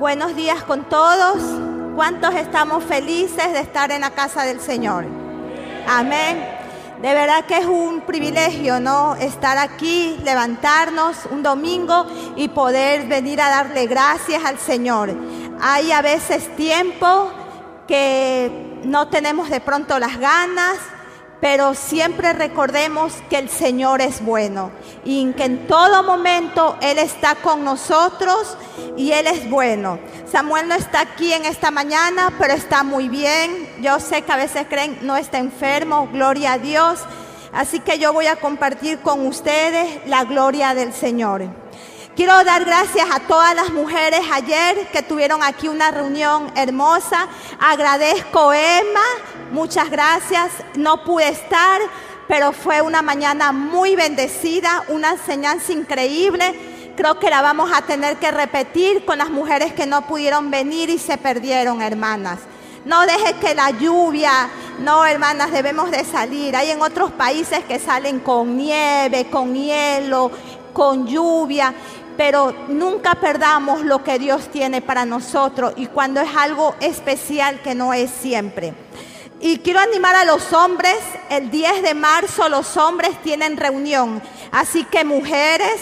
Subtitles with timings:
[0.00, 1.42] Buenos días con todos.
[1.94, 5.04] ¿Cuántos estamos felices de estar en la casa del Señor?
[5.86, 6.42] Amén.
[7.02, 9.14] De verdad que es un privilegio, ¿no?
[9.16, 15.14] Estar aquí, levantarnos un domingo y poder venir a darle gracias al Señor.
[15.60, 17.30] Hay a veces tiempo
[17.86, 20.78] que no tenemos de pronto las ganas,
[21.40, 24.70] pero siempre recordemos que el Señor es bueno
[25.04, 28.56] y que en todo momento Él está con nosotros
[28.96, 29.98] y Él es bueno.
[30.30, 33.68] Samuel no está aquí en esta mañana, pero está muy bien.
[33.80, 37.00] Yo sé que a veces creen no está enfermo, gloria a Dios.
[37.52, 41.48] Así que yo voy a compartir con ustedes la gloria del Señor.
[42.20, 47.26] Quiero dar gracias a todas las mujeres ayer que tuvieron aquí una reunión hermosa.
[47.58, 49.00] Agradezco Emma,
[49.52, 50.50] muchas gracias.
[50.74, 51.80] No pude estar,
[52.28, 56.92] pero fue una mañana muy bendecida, una enseñanza increíble.
[56.94, 60.90] Creo que la vamos a tener que repetir con las mujeres que no pudieron venir
[60.90, 62.40] y se perdieron, hermanas.
[62.84, 66.54] No deje que la lluvia, no, hermanas, debemos de salir.
[66.54, 70.30] Hay en otros países que salen con nieve, con hielo,
[70.72, 71.74] con lluvia
[72.20, 77.74] pero nunca perdamos lo que Dios tiene para nosotros y cuando es algo especial que
[77.74, 78.74] no es siempre.
[79.40, 80.98] Y quiero animar a los hombres,
[81.30, 84.20] el 10 de marzo los hombres tienen reunión,
[84.52, 85.80] así que mujeres,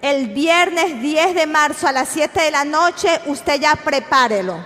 [0.00, 4.56] el viernes 10 de marzo a las 7 de la noche, usted ya prepárelo,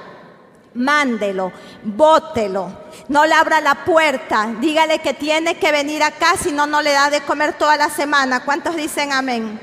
[0.74, 1.50] mándelo,
[1.82, 2.72] bótelo,
[3.08, 6.92] no le abra la puerta, dígale que tiene que venir acá, si no, no le
[6.92, 8.44] da de comer toda la semana.
[8.44, 9.58] ¿Cuántos dicen amén?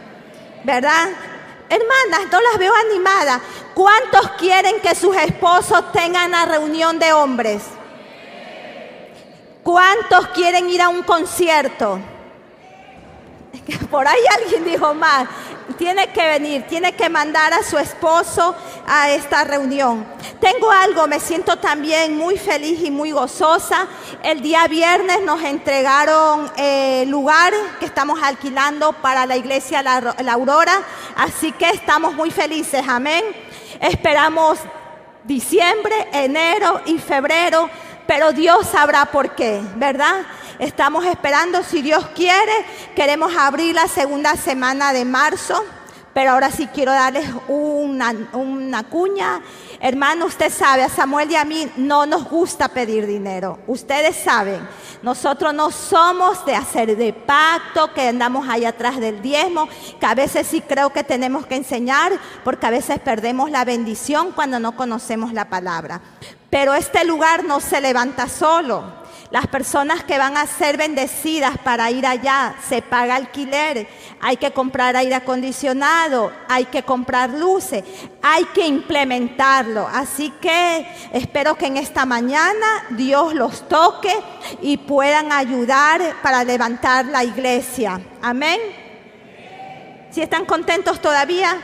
[0.65, 1.07] ¿Verdad?
[1.69, 3.41] Hermanas, no las veo animadas.
[3.73, 7.63] ¿Cuántos quieren que sus esposos tengan una reunión de hombres?
[9.63, 11.99] ¿Cuántos quieren ir a un concierto?
[13.91, 15.27] Por ahí alguien dijo más
[15.77, 18.55] tiene que venir, tiene que mandar a su esposo
[18.87, 20.05] a esta reunión.
[20.39, 23.87] Tengo algo, me siento también muy feliz y muy gozosa.
[24.23, 30.81] El día viernes nos entregaron eh, lugar que estamos alquilando para la iglesia la Aurora,
[31.15, 33.23] así que estamos muy felices, amén.
[33.79, 34.59] Esperamos
[35.23, 37.69] diciembre, enero y febrero,
[38.07, 40.25] pero Dios sabrá por qué, ¿verdad?
[40.59, 42.51] Estamos esperando, si Dios quiere,
[42.95, 45.63] queremos abrir la segunda semana de marzo.
[46.15, 49.39] Pero ahora sí quiero darles una, una cuña.
[49.79, 53.59] Hermano, usted sabe, a Samuel y a mí no nos gusta pedir dinero.
[53.67, 54.67] Ustedes saben,
[55.03, 59.69] nosotros no somos de hacer de pacto, que andamos ahí atrás del diezmo,
[59.99, 62.13] que a veces sí creo que tenemos que enseñar,
[62.43, 66.01] porque a veces perdemos la bendición cuando no conocemos la palabra.
[66.49, 68.96] Pero este lugar no se levanta solo.
[69.29, 73.87] Las personas que van a ser bendecidas para ir allá, se paga alquiler,
[74.21, 77.83] hay que comprar aire acondicionado, hay que comprar luces,
[78.21, 79.85] hay que implementarlo.
[79.85, 84.15] Así que espero que en esta mañana Dios los toque
[84.61, 87.99] y puedan ayudar para levantar la iglesia.
[88.21, 88.59] Amén.
[90.09, 91.57] ¿Si están contentos todavía?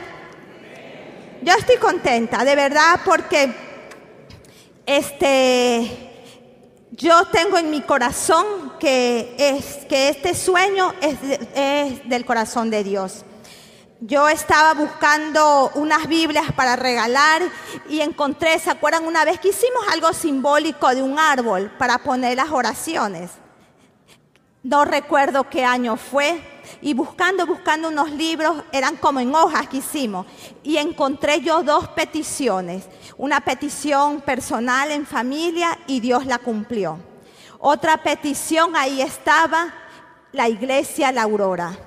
[1.40, 3.54] Yo estoy contenta, de verdad, porque
[4.84, 6.13] este
[6.96, 11.16] yo tengo en mi corazón que, es, que este sueño es,
[11.54, 13.24] es del corazón de Dios.
[14.00, 17.42] Yo estaba buscando unas Biblias para regalar
[17.88, 22.36] y encontré, ¿se acuerdan una vez que hicimos algo simbólico de un árbol para poner
[22.36, 23.30] las oraciones?
[24.62, 26.40] No recuerdo qué año fue.
[26.80, 30.26] Y buscando, buscando unos libros, eran como en hojas que hicimos.
[30.62, 32.84] Y encontré yo dos peticiones.
[33.16, 36.98] Una petición personal en familia y Dios la cumplió.
[37.60, 39.72] Otra petición, ahí estaba
[40.32, 41.78] la iglesia La Aurora.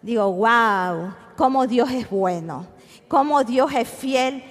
[0.00, 2.66] Digo, wow, cómo Dios es bueno,
[3.08, 4.44] cómo Dios es fiel.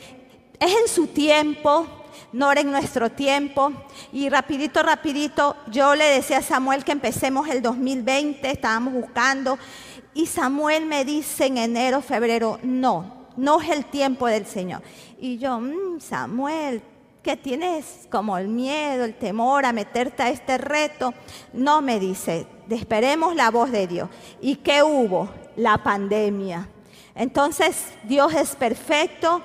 [0.59, 1.87] Es en su tiempo,
[2.33, 3.71] no era en nuestro tiempo.
[4.11, 9.57] Y rapidito, rapidito, yo le decía a Samuel que empecemos el 2020, estábamos buscando.
[10.13, 14.81] Y Samuel me dice en enero, febrero, no, no es el tiempo del Señor.
[15.19, 16.81] Y yo, mm, Samuel,
[17.23, 21.13] ¿qué tienes como el miedo, el temor a meterte a este reto?
[21.53, 24.09] No me dice, esperemos la voz de Dios.
[24.41, 25.29] ¿Y qué hubo?
[25.55, 26.69] La pandemia.
[27.15, 29.41] Entonces, Dios es perfecto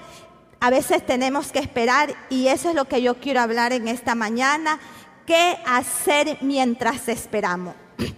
[0.63, 4.15] a veces tenemos que esperar y eso es lo que yo quiero hablar en esta
[4.15, 4.79] mañana.
[5.27, 7.75] ¿Qué hacer mientras esperamos?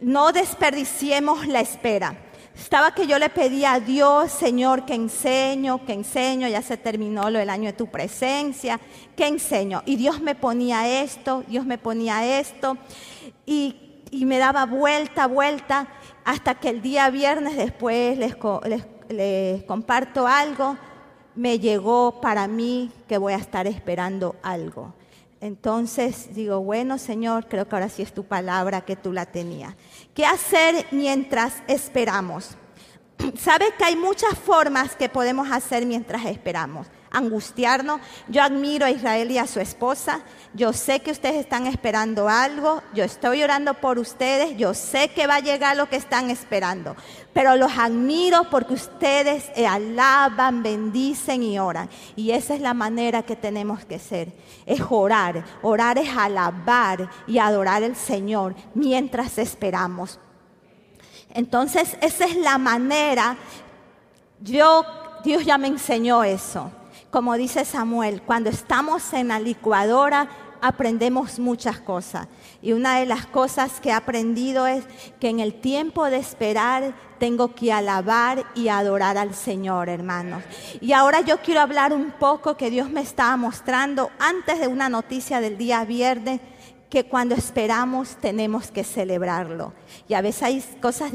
[0.00, 2.16] No desperdiciemos la espera.
[2.58, 7.30] Estaba que yo le pedía a Dios, Señor, que enseño, que enseño, ya se terminó
[7.30, 8.80] lo del año de tu presencia,
[9.16, 9.82] que enseño.
[9.86, 12.76] Y Dios me ponía esto, Dios me ponía esto,
[13.46, 13.76] y,
[14.12, 15.88] me daba vuelta, vuelta,
[16.24, 20.76] hasta que el día viernes después les comparto algo
[21.38, 24.92] me llegó para mí que voy a estar esperando algo.
[25.40, 29.74] Entonces digo, bueno Señor, creo que ahora sí es tu palabra que tú la tenías.
[30.14, 32.56] ¿Qué hacer mientras esperamos?
[33.38, 38.00] Sabe que hay muchas formas que podemos hacer mientras esperamos angustiarnos.
[38.28, 40.20] Yo admiro a Israel y a su esposa.
[40.54, 42.82] Yo sé que ustedes están esperando algo.
[42.94, 44.56] Yo estoy orando por ustedes.
[44.56, 46.96] Yo sé que va a llegar lo que están esperando.
[47.32, 51.88] Pero los admiro porque ustedes alaban, bendicen y oran.
[52.16, 54.32] Y esa es la manera que tenemos que ser.
[54.66, 55.44] Es orar.
[55.62, 60.18] Orar es alabar y adorar al Señor mientras esperamos.
[61.34, 63.36] Entonces, esa es la manera.
[64.40, 64.84] Yo,
[65.22, 66.72] Dios ya me enseñó eso
[67.10, 70.28] como dice Samuel, cuando estamos en la licuadora
[70.60, 72.26] aprendemos muchas cosas.
[72.60, 74.84] Y una de las cosas que he aprendido es
[75.20, 80.42] que en el tiempo de esperar tengo que alabar y adorar al Señor, hermanos.
[80.80, 84.88] Y ahora yo quiero hablar un poco que Dios me estaba mostrando antes de una
[84.88, 86.40] noticia del día viernes
[86.88, 89.72] que cuando esperamos tenemos que celebrarlo.
[90.08, 91.12] Y a veces hay cosas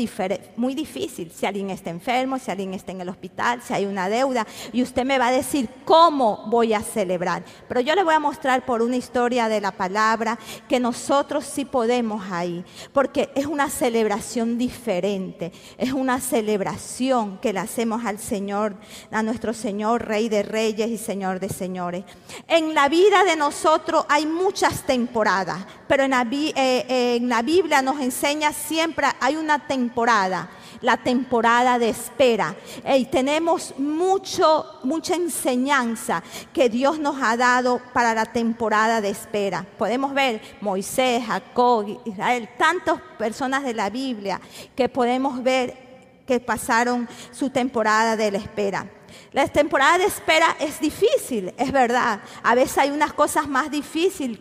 [0.56, 1.34] muy difíciles.
[1.34, 4.84] Si alguien está enfermo, si alguien está en el hospital, si hay una deuda, y
[4.84, 7.44] usted me va a decir cómo voy a celebrar.
[7.68, 10.38] Pero yo le voy a mostrar por una historia de la palabra
[10.70, 17.60] que nosotros sí podemos ahí, porque es una celebración diferente, es una celebración que le
[17.60, 18.75] hacemos al Señor,
[19.12, 22.04] a nuestro Señor, Rey de Reyes y Señor de Señores.
[22.48, 28.54] En la vida de nosotros hay muchas temporadas pero eh, en la, Biblia nos enseña
[28.54, 30.50] siempre, hay una temporada,
[30.81, 32.56] la temporada de espera.
[32.95, 36.24] Y tenemos mucho, mucha enseñanza
[36.54, 39.65] que Dios nos ha dado para la temporada de espera.
[39.77, 44.39] Podemos ver Moisés, Jacob, Israel, tantas personas de la Biblia
[44.75, 45.83] que podemos ver
[46.25, 48.89] que pasaron su temporada de la espera.
[49.31, 52.19] La temporada de espera es difícil, es verdad.
[52.42, 54.39] A veces hay unas cosas más difíciles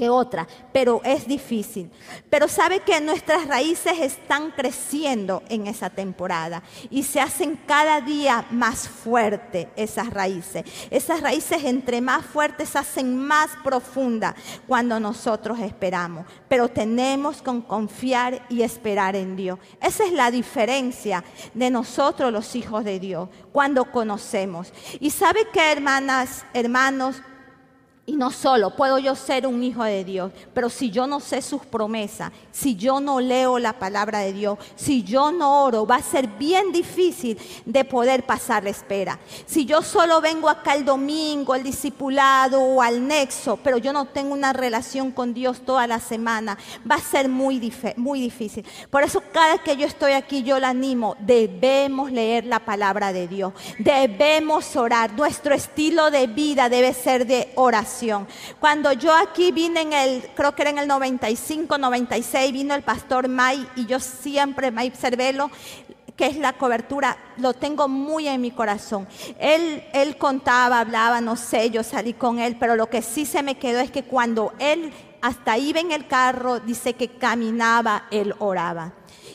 [0.00, 1.90] que otra, pero es difícil.
[2.30, 8.46] Pero sabe que nuestras raíces están creciendo en esa temporada y se hacen cada día
[8.50, 10.64] más fuertes esas raíces.
[10.90, 14.36] Esas raíces entre más fuertes se hacen más profundas
[14.66, 19.58] cuando nosotros esperamos, pero tenemos que confiar y esperar en Dios.
[19.82, 24.72] Esa es la diferencia de nosotros los hijos de Dios cuando conocemos.
[24.98, 27.20] Y sabe que hermanas, hermanos,
[28.10, 31.40] y no solo puedo yo ser un hijo de Dios, pero si yo no sé
[31.42, 35.96] sus promesas, si yo no leo la palabra de Dios, si yo no oro, va
[35.96, 39.20] a ser bien difícil de poder pasar la espera.
[39.46, 44.06] Si yo solo vengo acá el domingo, al discipulado o al nexo, pero yo no
[44.06, 46.58] tengo una relación con Dios toda la semana,
[46.90, 48.66] va a ser muy, muy difícil.
[48.90, 53.28] Por eso cada que yo estoy aquí, yo la animo, debemos leer la palabra de
[53.28, 55.12] Dios, debemos orar.
[55.12, 57.99] Nuestro estilo de vida debe ser de oración
[58.58, 62.82] cuando yo aquí vine en el, creo que era en el 95, 96, vino el
[62.82, 65.50] pastor May y yo siempre, May Cervelo,
[66.16, 69.08] que es la cobertura, lo tengo muy en mi corazón.
[69.38, 73.42] Él, él contaba, hablaba, no sé, yo salí con él, pero lo que sí se
[73.42, 74.92] me quedó es que cuando él
[75.22, 78.92] hasta iba en el carro, dice que caminaba, él oraba.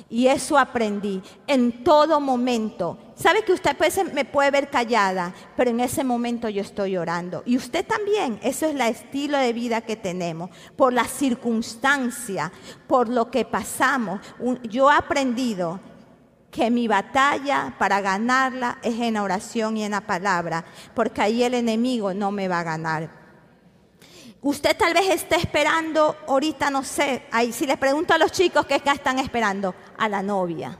[0.09, 2.97] Y eso aprendí en todo momento.
[3.15, 3.77] Sabe que usted
[4.13, 7.43] me puede ver callada, pero en ese momento yo estoy orando.
[7.45, 12.51] Y usted también, eso es el estilo de vida que tenemos, por la circunstancia,
[12.87, 14.19] por lo que pasamos.
[14.63, 15.79] Yo he aprendido
[16.51, 21.53] que mi batalla para ganarla es en oración y en la palabra, porque ahí el
[21.53, 23.25] enemigo no me va a ganar.
[24.41, 28.65] Usted tal vez esté esperando, ahorita no sé, ahí, si les pregunto a los chicos
[28.65, 30.77] qué están esperando, a la novia.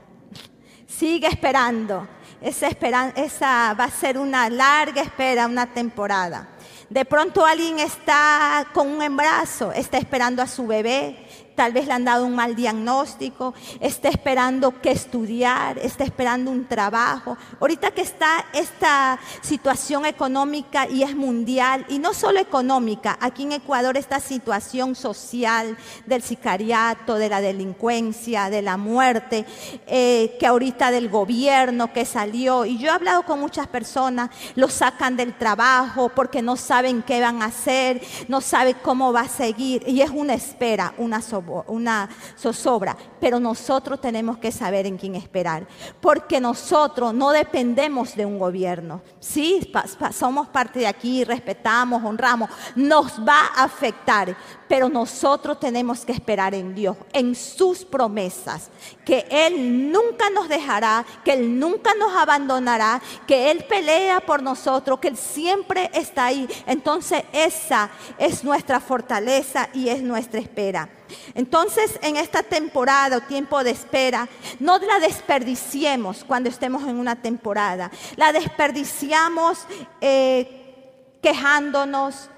[0.86, 2.06] Sigue esperando.
[2.40, 2.68] Esa,
[3.16, 6.48] esa va a ser una larga espera, una temporada.
[6.88, 11.25] De pronto alguien está con un embarazo, está esperando a su bebé,
[11.56, 16.66] tal vez le han dado un mal diagnóstico, está esperando que estudiar, está esperando un
[16.66, 17.36] trabajo.
[17.58, 23.52] Ahorita que está esta situación económica y es mundial, y no solo económica, aquí en
[23.52, 29.46] Ecuador esta situación social del sicariato, de la delincuencia, de la muerte,
[29.86, 34.68] eh, que ahorita del gobierno que salió, y yo he hablado con muchas personas, lo
[34.68, 39.28] sacan del trabajo porque no saben qué van a hacer, no saben cómo va a
[39.28, 44.96] seguir, y es una espera, una sobrevida una zozobra, pero nosotros tenemos que saber en
[44.96, 45.66] quién esperar,
[46.00, 49.02] porque nosotros no dependemos de un gobierno.
[49.20, 49.72] Sí,
[50.12, 54.36] somos parte de aquí, respetamos, honramos, nos va a afectar,
[54.68, 58.70] pero nosotros tenemos que esperar en Dios, en sus promesas,
[59.04, 64.98] que Él nunca nos dejará, que Él nunca nos abandonará, que Él pelea por nosotros,
[64.98, 66.48] que Él siempre está ahí.
[66.66, 70.88] Entonces esa es nuestra fortaleza y es nuestra espera.
[71.34, 74.28] Entonces, en esta temporada o tiempo de espera,
[74.60, 77.90] no la desperdiciemos cuando estemos en una temporada.
[78.16, 79.66] La desperdiciamos
[80.00, 82.30] eh, quejándonos,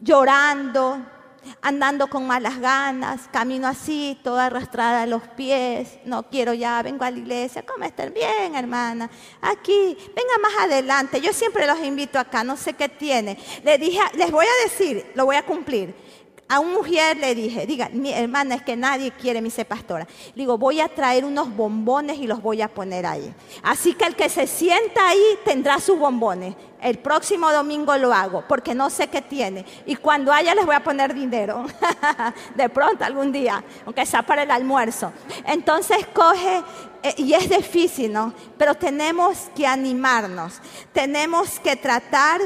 [0.00, 0.98] llorando,
[1.62, 7.04] andando con malas ganas, camino así, toda arrastrada a los pies, no quiero ya, vengo
[7.04, 8.12] a la iglesia, ¿cómo están?
[8.12, 9.10] Bien, hermana,
[9.40, 13.38] aquí, venga más adelante, yo siempre los invito acá, no sé qué tiene.
[13.64, 15.94] Les dije, les voy a decir, lo voy a cumplir.
[16.50, 20.06] A una mujer le dije, diga, mi hermana, es que nadie quiere, me dice pastora.
[20.34, 23.34] Le digo, voy a traer unos bombones y los voy a poner ahí.
[23.62, 26.54] Así que el que se sienta ahí tendrá sus bombones.
[26.80, 29.66] El próximo domingo lo hago, porque no sé qué tiene.
[29.84, 31.66] Y cuando haya les voy a poner dinero.
[32.54, 35.12] de pronto algún día, aunque sea para el almuerzo.
[35.44, 36.62] Entonces coge,
[37.02, 38.32] eh, y es difícil, ¿no?
[38.56, 40.62] Pero tenemos que animarnos.
[40.94, 42.40] Tenemos que tratar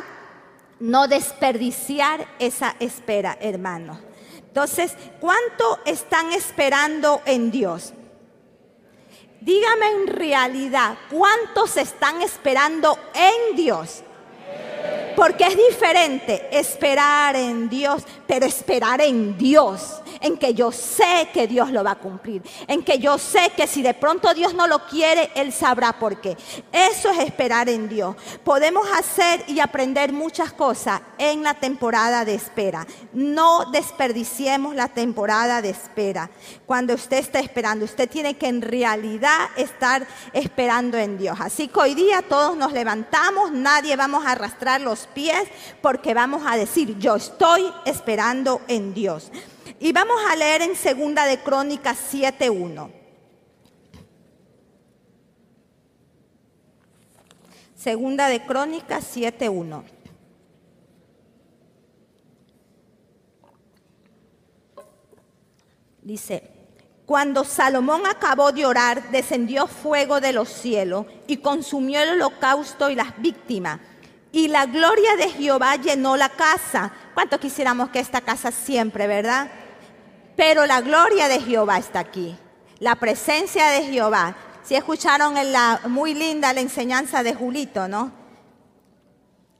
[0.82, 4.00] no desperdiciar esa espera, hermano.
[4.36, 7.92] Entonces, ¿cuánto están esperando en Dios?
[9.40, 14.02] Dígame en realidad, ¿cuántos están esperando en Dios?
[15.14, 21.46] Porque es diferente esperar en Dios, pero esperar en Dios, en que yo sé que
[21.46, 24.66] Dios lo va a cumplir, en que yo sé que si de pronto Dios no
[24.66, 26.36] lo quiere, Él sabrá por qué.
[26.72, 28.16] Eso es esperar en Dios.
[28.44, 32.86] Podemos hacer y aprender muchas cosas en la temporada de espera.
[33.12, 36.30] No desperdiciemos la temporada de espera.
[36.66, 41.38] Cuando usted está esperando, usted tiene que en realidad estar esperando en Dios.
[41.40, 45.44] Así que hoy día todos nos levantamos, nadie vamos a arrastrar los pies
[45.80, 49.30] porque vamos a decir, yo estoy esperando en Dios.
[49.82, 52.88] Y vamos a leer en Segunda de Crónicas 7.1.
[57.74, 59.82] Segunda de Crónicas 7.1.
[66.02, 66.48] Dice,
[67.04, 72.94] cuando Salomón acabó de orar, descendió fuego de los cielos y consumió el holocausto y
[72.94, 73.80] las víctimas
[74.32, 76.90] y la gloria de Jehová llenó la casa.
[77.14, 79.50] ¿Cuánto quisiéramos que esta casa siempre, verdad?
[80.36, 82.36] Pero la gloria de Jehová está aquí.
[82.78, 84.36] La presencia de Jehová.
[84.62, 88.12] Si escucharon en la muy linda la enseñanza de Julito, ¿no?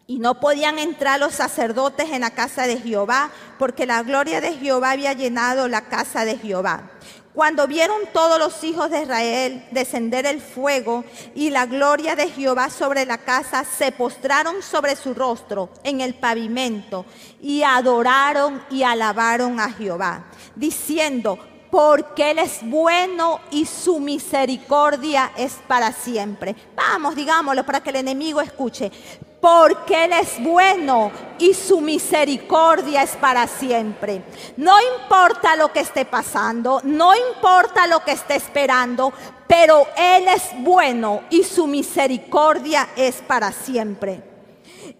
[0.06, 4.52] Y no podían entrar los sacerdotes en la casa de Jehová, porque la gloria de
[4.52, 6.91] Jehová había llenado la casa de Jehová.
[7.34, 11.02] Cuando vieron todos los hijos de Israel descender el fuego
[11.34, 16.14] y la gloria de Jehová sobre la casa, se postraron sobre su rostro en el
[16.14, 17.06] pavimento
[17.40, 21.38] y adoraron y alabaron a Jehová, diciendo,
[21.70, 26.54] porque Él es bueno y su misericordia es para siempre.
[26.76, 28.92] Vamos, digámoslo para que el enemigo escuche
[29.42, 34.22] porque Él es bueno y su misericordia es para siempre.
[34.56, 39.12] No importa lo que esté pasando, no importa lo que esté esperando,
[39.48, 44.31] pero Él es bueno y su misericordia es para siempre.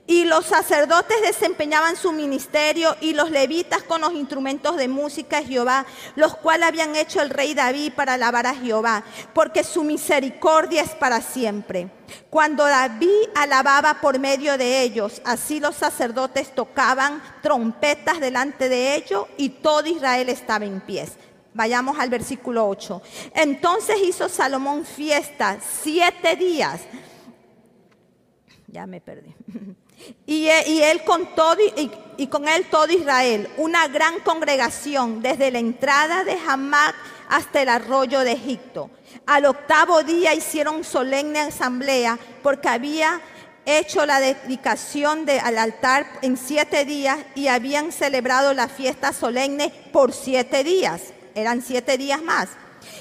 [0.07, 5.47] Y los sacerdotes desempeñaban su ministerio y los levitas con los instrumentos de música de
[5.47, 5.87] Jehová,
[6.17, 10.91] los cuales habían hecho el rey David para alabar a Jehová, porque su misericordia es
[10.91, 11.91] para siempre.
[12.31, 19.27] Cuando David alababa por medio de ellos, así los sacerdotes tocaban trompetas delante de ellos
[19.37, 21.13] y todo Israel estaba en pies.
[21.55, 23.03] Vayamos al versículo 8.
[23.35, 26.81] Entonces hizo Salomón fiesta siete días.
[28.73, 29.35] Ya me perdí.
[30.27, 31.59] Y, él con todo
[32.17, 36.97] y, con él todo Israel, una gran congregación desde la entrada de Hamac
[37.29, 38.91] hasta el arroyo de Egipto.
[39.27, 43.21] Al octavo día hicieron solemne asamblea porque había
[43.65, 50.13] hecho la dedicación al altar en siete días y habían celebrado la fiesta solemne por
[50.13, 51.13] siete días.
[51.37, 52.49] Eran siete días más.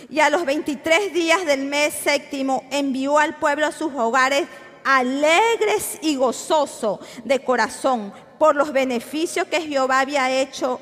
[0.10, 4.48] Y a los 23 días del mes séptimo envió al pueblo a sus hogares
[4.84, 10.80] alegres y gozoso de corazón por los beneficios que Jehová había hecho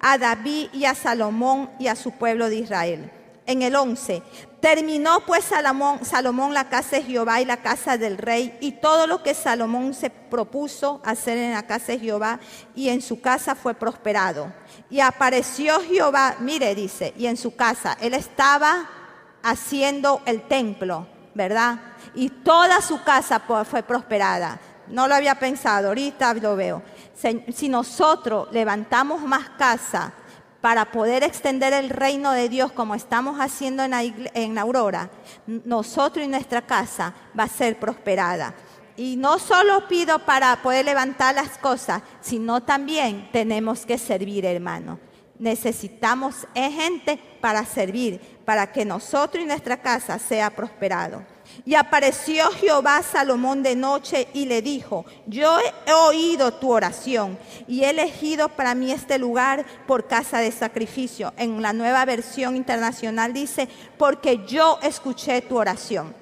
[0.00, 3.10] a David y a Salomón y a su pueblo de Israel.
[3.44, 4.22] En el 11,
[4.60, 9.06] terminó pues Salomón, Salomón la casa de Jehová y la casa del rey y todo
[9.08, 12.38] lo que Salomón se propuso hacer en la casa de Jehová
[12.74, 14.52] y en su casa fue prosperado.
[14.88, 18.88] Y apareció Jehová, mire, dice, y en su casa, él estaba
[19.42, 21.91] haciendo el templo, ¿verdad?
[22.14, 24.58] Y toda su casa fue prosperada.
[24.88, 26.82] No lo había pensado, ahorita lo veo.
[27.54, 30.12] Si nosotros levantamos más casa
[30.60, 35.10] para poder extender el reino de Dios como estamos haciendo en, Aurora,
[35.46, 38.54] nosotros y nuestra casa va a ser prosperada.
[38.96, 45.00] Y no solo pido para poder levantar las cosas, sino también tenemos que servir, hermano.
[45.38, 51.31] Necesitamos gente para servir, para que nosotros y nuestra casa sea prosperado.
[51.64, 57.38] Y apareció Jehová a Salomón de noche y le dijo, yo he oído tu oración
[57.68, 61.32] y he elegido para mí este lugar por casa de sacrificio.
[61.36, 66.14] En la nueva versión internacional dice, porque yo escuché tu oración.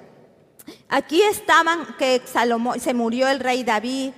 [0.89, 4.11] Aquí estaban que Salomón, se murió el rey David,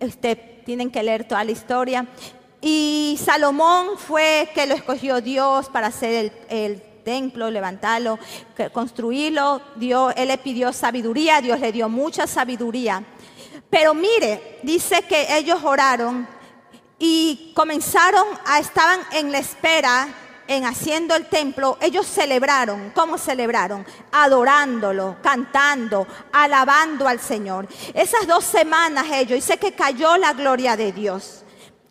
[0.00, 2.06] este, tienen que leer toda la historia.
[2.60, 8.18] Y Salomón fue que lo escogió Dios para hacer el, templo, levantarlo,
[8.72, 9.60] construirlo.
[9.76, 13.02] Dios, él le pidió sabiduría, Dios le dio mucha sabiduría.
[13.68, 16.26] Pero mire, dice que ellos oraron
[16.98, 20.08] y comenzaron a, estaban en la espera
[20.46, 22.90] en haciendo el templo, ellos celebraron.
[22.94, 23.86] ¿Cómo celebraron?
[24.10, 27.68] Adorándolo, cantando, alabando al Señor.
[27.94, 31.41] Esas dos semanas ellos, dice que cayó la gloria de Dios.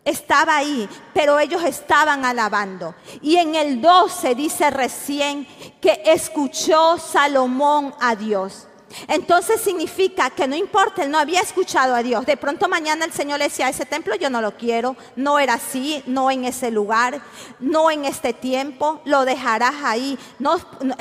[0.04, 2.96] Estaba ahí, pero ellos estaban alabando.
[3.22, 5.48] Y en el 12 dice recién
[5.80, 8.68] que escuchó Salomón a Dios.
[9.08, 12.26] Entonces significa que no importa, él no había escuchado a Dios.
[12.26, 15.56] De pronto mañana el Señor le decía, ese templo yo no lo quiero, no era
[15.56, 17.22] así, no en ese lugar,
[17.60, 20.18] no en este tiempo, lo dejarás ahí.
[20.40, 20.58] No,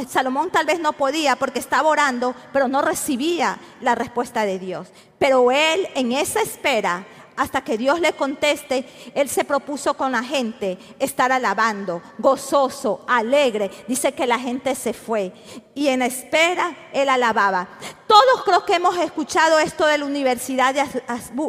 [0.08, 4.88] Salomón tal vez no podía porque estaba orando, pero no recibía la respuesta de Dios.
[5.18, 7.06] Pero él en esa espera
[7.40, 13.70] hasta que Dios le conteste, él se propuso con la gente estar alabando, gozoso, alegre.
[13.88, 15.32] Dice que la gente se fue
[15.74, 17.66] y en espera él alababa.
[18.06, 20.84] Todos creo que hemos escuchado esto de la Universidad de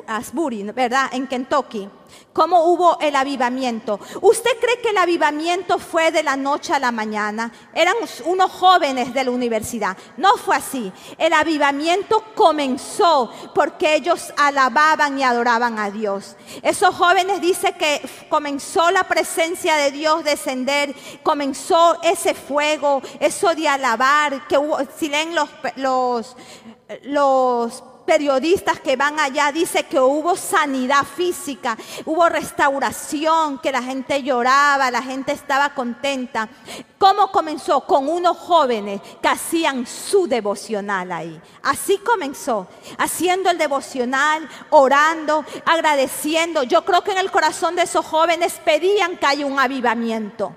[0.08, 1.10] Asbury, ¿verdad?
[1.12, 1.90] En Kentucky
[2.34, 4.00] cómo hubo el avivamiento.
[4.22, 7.52] ¿Usted cree que el avivamiento fue de la noche a la mañana?
[7.74, 9.98] Eran unos jóvenes de la universidad.
[10.18, 10.92] No fue así.
[11.18, 16.36] El avivamiento comenzó porque ellos alababan y adoraban a Dios.
[16.62, 23.68] Esos jóvenes dice que comenzó la presencia de Dios descender, comenzó ese fuego, eso de
[23.68, 26.36] alabar, que hubo, si leen los, los,
[27.04, 34.22] los periodistas que van allá, dice que hubo sanidad física, hubo restauración, que la gente
[34.24, 36.50] lloraba, la gente estaba contenta.
[36.98, 37.82] ¿Cómo comenzó?
[37.82, 41.42] Con unos jóvenes que hacían su devocional ahí.
[41.64, 46.64] Así comenzó, haciendo el devocional, orando, agradeciendo.
[46.64, 50.56] Yo creo que en el corazón de esos jóvenes pedían que haya un avivamiento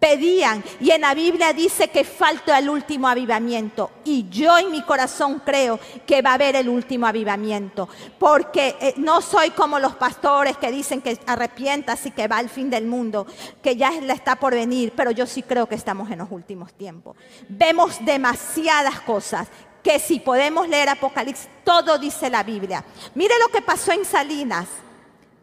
[0.00, 0.64] pedían.
[0.80, 3.90] Y en la Biblia dice que falta el último avivamiento.
[4.04, 7.88] Y yo en mi corazón creo que va a haber el último avivamiento.
[8.18, 12.48] Porque eh, no soy como los pastores que dicen que arrepientas y que va al
[12.48, 13.26] fin del mundo,
[13.62, 14.92] que ya está por venir.
[14.96, 17.16] Pero yo sí creo que estamos en los últimos tiempos.
[17.48, 19.46] Vemos demasiadas cosas
[19.82, 22.84] que si podemos leer Apocalipsis, todo dice la Biblia.
[23.14, 24.66] Mire lo que pasó en Salinas.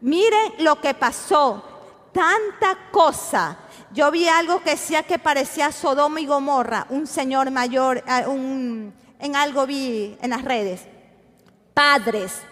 [0.00, 1.62] Mire lo que pasó.
[2.12, 7.98] Tanta cosa yo vi algo que decía que parecía Sodoma y Gomorra, un señor mayor,
[8.06, 8.24] eh,
[9.20, 10.86] en algo vi en las redes.
[11.74, 12.42] Padres.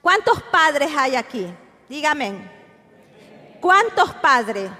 [0.00, 1.46] ¿Cuántos padres hay aquí?
[1.88, 2.50] Dígame.
[3.60, 4.70] ¿Cuántos padres?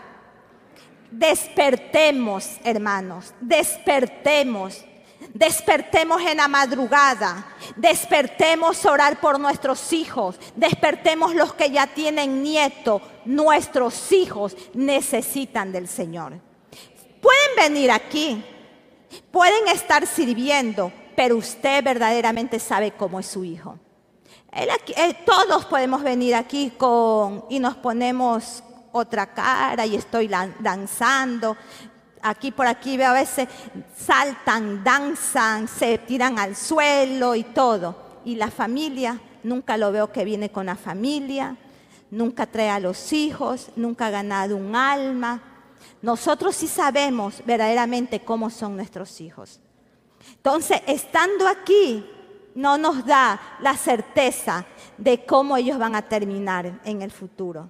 [1.11, 4.85] Despertemos, hermanos, despertemos.
[5.32, 13.00] Despertemos en la madrugada, despertemos orar por nuestros hijos, despertemos los que ya tienen nieto,
[13.24, 16.34] nuestros hijos necesitan del Señor.
[17.20, 18.44] Pueden venir aquí,
[19.30, 23.78] pueden estar sirviendo, pero usted verdaderamente sabe cómo es su hijo.
[25.24, 30.28] todos podemos venir aquí con, y nos ponemos otra cara y estoy
[30.60, 31.56] danzando,
[32.24, 33.48] aquí por aquí veo a veces
[33.96, 37.94] saltan, danzan, se tiran al suelo y todo.
[38.24, 41.56] Y la familia, nunca lo veo que viene con la familia,
[42.10, 45.42] nunca trae a los hijos, nunca ha ganado un alma.
[46.00, 49.60] Nosotros sí sabemos verdaderamente cómo son nuestros hijos.
[50.37, 52.06] Entonces, estando aquí,
[52.54, 54.64] no nos da la certeza
[54.96, 57.68] de cómo ellos van a terminar en el futuro.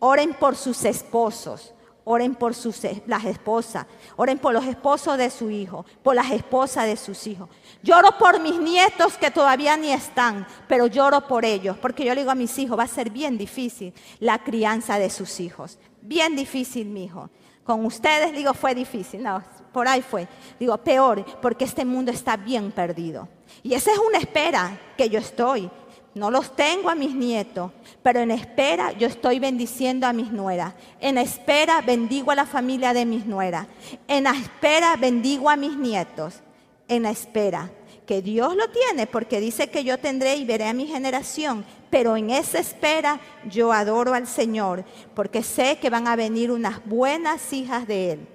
[0.00, 1.73] Oren por sus esposos,
[2.06, 3.86] Oren por sus, las esposas,
[4.16, 7.48] oren por los esposos de su hijo, por las esposas de sus hijos.
[7.82, 12.20] Lloro por mis nietos que todavía ni están, pero lloro por ellos, porque yo le
[12.20, 15.78] digo a mis hijos, va a ser bien difícil la crianza de sus hijos.
[16.02, 17.30] Bien difícil, mi hijo.
[17.64, 19.22] Con ustedes, digo, fue difícil.
[19.22, 20.28] No, por ahí fue.
[20.60, 23.28] Digo, peor, porque este mundo está bien perdido.
[23.62, 25.70] Y esa es una espera que yo estoy.
[26.14, 27.72] No los tengo a mis nietos,
[28.02, 30.74] pero en espera yo estoy bendiciendo a mis nueras.
[31.00, 33.66] En espera bendigo a la familia de mis nueras.
[34.06, 36.40] En espera bendigo a mis nietos.
[36.86, 37.70] En espera
[38.06, 42.16] que Dios lo tiene, porque dice que yo tendré y veré a mi generación, pero
[42.16, 47.52] en esa espera yo adoro al Señor, porque sé que van a venir unas buenas
[47.52, 48.28] hijas de Él.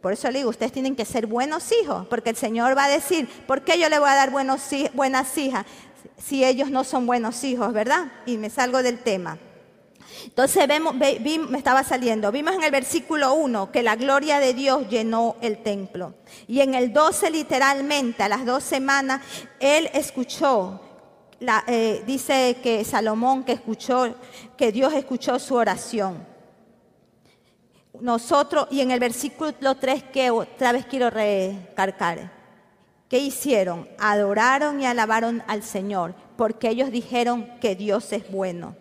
[0.00, 2.88] Por eso le digo, ustedes tienen que ser buenos hijos, porque el Señor va a
[2.88, 5.64] decir, ¿por qué yo le voy a dar buenas hijas
[6.22, 8.12] si ellos no son buenos hijos, verdad?
[8.26, 9.38] Y me salgo del tema.
[10.24, 14.88] Entonces vemos, me estaba saliendo, vimos en el versículo 1 que la gloria de Dios
[14.88, 16.14] llenó el templo.
[16.46, 19.22] Y en el 12 literalmente, a las dos semanas,
[19.58, 20.80] él escuchó,
[21.66, 24.14] eh, dice que Salomón que escuchó,
[24.56, 26.24] que Dios escuchó su oración.
[28.00, 32.41] Nosotros, y en el versículo 3 que otra vez quiero recargar,
[33.12, 33.86] ¿qué hicieron?
[33.98, 38.74] Adoraron y alabaron al Señor, porque ellos dijeron que Dios es bueno.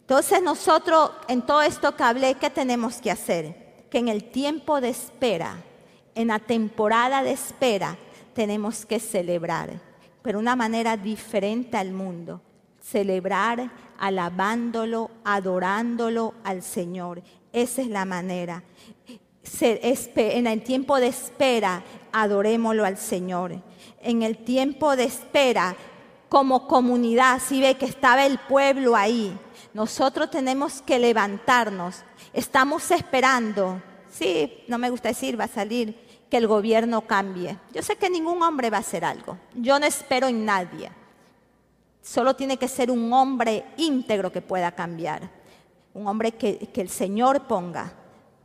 [0.00, 3.84] Entonces nosotros en todo esto que hablé, ¿qué tenemos que hacer?
[3.90, 5.58] Que en el tiempo de espera,
[6.14, 7.98] en la temporada de espera,
[8.32, 9.78] tenemos que celebrar,
[10.22, 12.40] pero una manera diferente al mundo.
[12.80, 17.22] Celebrar alabándolo, adorándolo al Señor.
[17.52, 18.62] Esa es la manera.
[19.60, 21.82] En el tiempo de espera,
[22.12, 23.60] adorémoslo al Señor.
[24.02, 25.76] En el tiempo de espera,
[26.28, 29.38] como comunidad, si ve que estaba el pueblo ahí,
[29.72, 32.02] nosotros tenemos que levantarnos.
[32.32, 33.80] Estamos esperando.
[34.10, 35.96] Sí, no me gusta decir, va a salir
[36.30, 37.58] que el gobierno cambie.
[37.72, 39.38] Yo sé que ningún hombre va a hacer algo.
[39.54, 40.90] Yo no espero en nadie.
[42.02, 45.30] Solo tiene que ser un hombre íntegro que pueda cambiar.
[45.94, 47.92] Un hombre que, que el Señor ponga.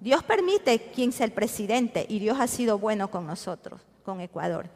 [0.02, 4.68] Dios permite quien sea el presidente y Dios ha sido bueno con nosotros, con Ecuador.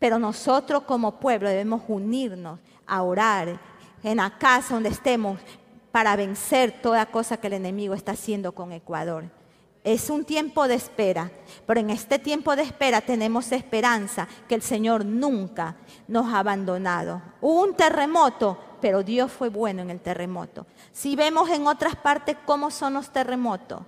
[0.00, 3.60] Pero nosotros como pueblo debemos unirnos a orar
[4.02, 5.38] en la casa donde estemos
[5.92, 9.30] para vencer toda cosa que el enemigo está haciendo con Ecuador.
[9.84, 11.30] Es un tiempo de espera,
[11.64, 15.76] pero en este tiempo de espera tenemos esperanza que el Señor nunca
[16.08, 17.22] nos ha abandonado.
[17.40, 20.66] Hubo un terremoto, pero Dios fue bueno en el terremoto.
[20.90, 23.82] Si vemos en otras partes cómo son los terremotos,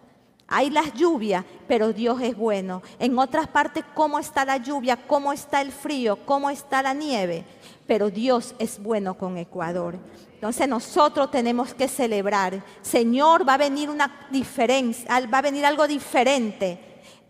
[0.50, 2.82] hay las lluvias, pero Dios es bueno.
[2.98, 7.46] En otras partes, cómo está la lluvia, cómo está el frío, cómo está la nieve
[7.90, 9.98] pero Dios es bueno con Ecuador.
[10.34, 12.62] Entonces nosotros tenemos que celebrar.
[12.82, 16.78] Señor, va a venir una diferencia, va a venir algo diferente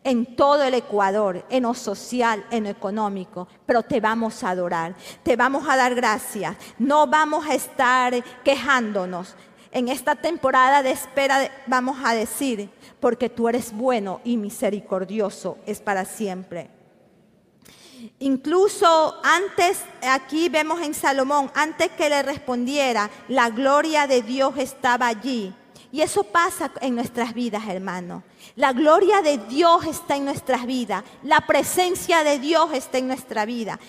[0.04, 4.94] en todo el Ecuador, en lo social, en lo económico, pero te vamos a adorar,
[5.22, 9.36] te vamos a dar gracias, no vamos a estar quejándonos.
[9.72, 12.68] En esta temporada de espera vamos a decir,
[13.00, 16.70] porque tú eres bueno y misericordioso es para siempre.
[18.18, 25.06] Incluso antes, aquí vemos en Salomón, antes que le respondiera, la gloria de Dios estaba
[25.06, 25.54] allí.
[25.92, 28.22] Y eso pasa en nuestras vidas, hermano.
[28.54, 31.02] La gloria de Dios está en nuestras vidas.
[31.22, 33.80] La presencia de Dios está en nuestra vida.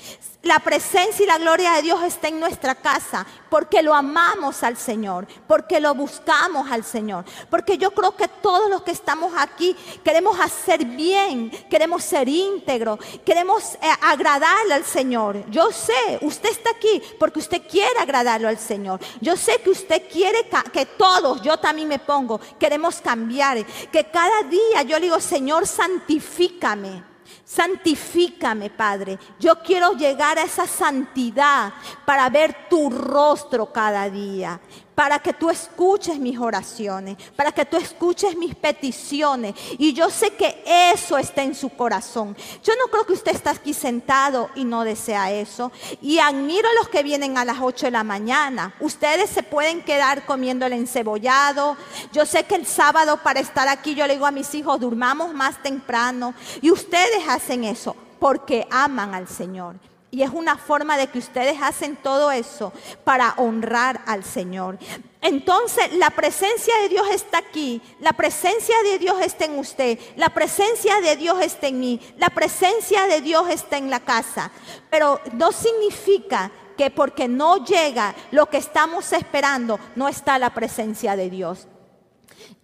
[0.44, 4.76] La presencia y la gloria de Dios está en nuestra casa porque lo amamos al
[4.76, 7.26] Señor, porque lo buscamos al Señor.
[7.48, 12.98] Porque yo creo que todos los que estamos aquí queremos hacer bien, queremos ser íntegros,
[13.24, 15.46] queremos eh, agradarle al Señor.
[15.52, 19.00] Yo sé, usted está aquí porque usted quiere agradarlo al Señor.
[19.20, 23.64] Yo sé que usted quiere que todos, yo también me pongo, queremos cambiar.
[23.92, 27.11] Que cada día yo le digo, Señor, santifícame.
[27.44, 29.20] Santifícame, Padre.
[29.40, 31.74] Yo quiero llegar a esa santidad
[32.06, 34.60] para ver tu rostro cada día
[35.02, 39.56] para que tú escuches mis oraciones, para que tú escuches mis peticiones.
[39.80, 42.38] Y yo sé que eso está en su corazón.
[42.64, 45.72] Yo no creo que usted está aquí sentado y no desea eso.
[46.04, 48.76] Y admiro a los que vienen a las 8 de la mañana.
[48.80, 51.78] Ustedes se pueden quedar comiendo el encebollado.
[52.14, 55.34] Yo sé que el sábado para estar aquí yo le digo a mis hijos, durmamos
[55.34, 56.36] más temprano.
[56.62, 59.78] Y ustedes hacen eso porque aman al Señor.
[60.12, 62.74] Y es una forma de que ustedes hacen todo eso
[63.06, 64.78] para honrar al Señor.
[65.22, 70.30] Entonces la presencia de Dios está aquí, la presencia de Dios está en usted, la
[70.30, 74.52] presencia de Dios está en mí, la presencia de Dios está en la casa.
[74.90, 81.16] Pero no significa que porque no llega lo que estamos esperando, no está la presencia
[81.16, 81.68] de Dios.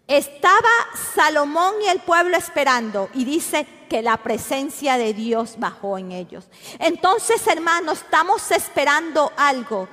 [0.08, 0.70] Estaba
[1.16, 6.46] Salomón y el pueblo esperando y dice que la presencia de Dios bajó en ellos.
[6.80, 9.90] Entonces, hermanos, estamos esperando algo.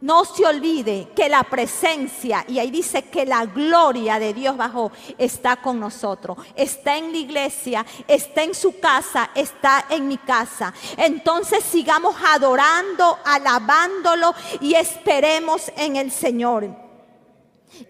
[0.00, 4.92] no se olvide que la presencia, y ahí dice que la gloria de Dios bajó,
[5.18, 6.38] está con nosotros.
[6.54, 10.72] Está en la iglesia, está en su casa, está en mi casa.
[10.96, 16.87] Entonces sigamos adorando, alabándolo y esperemos en el Señor.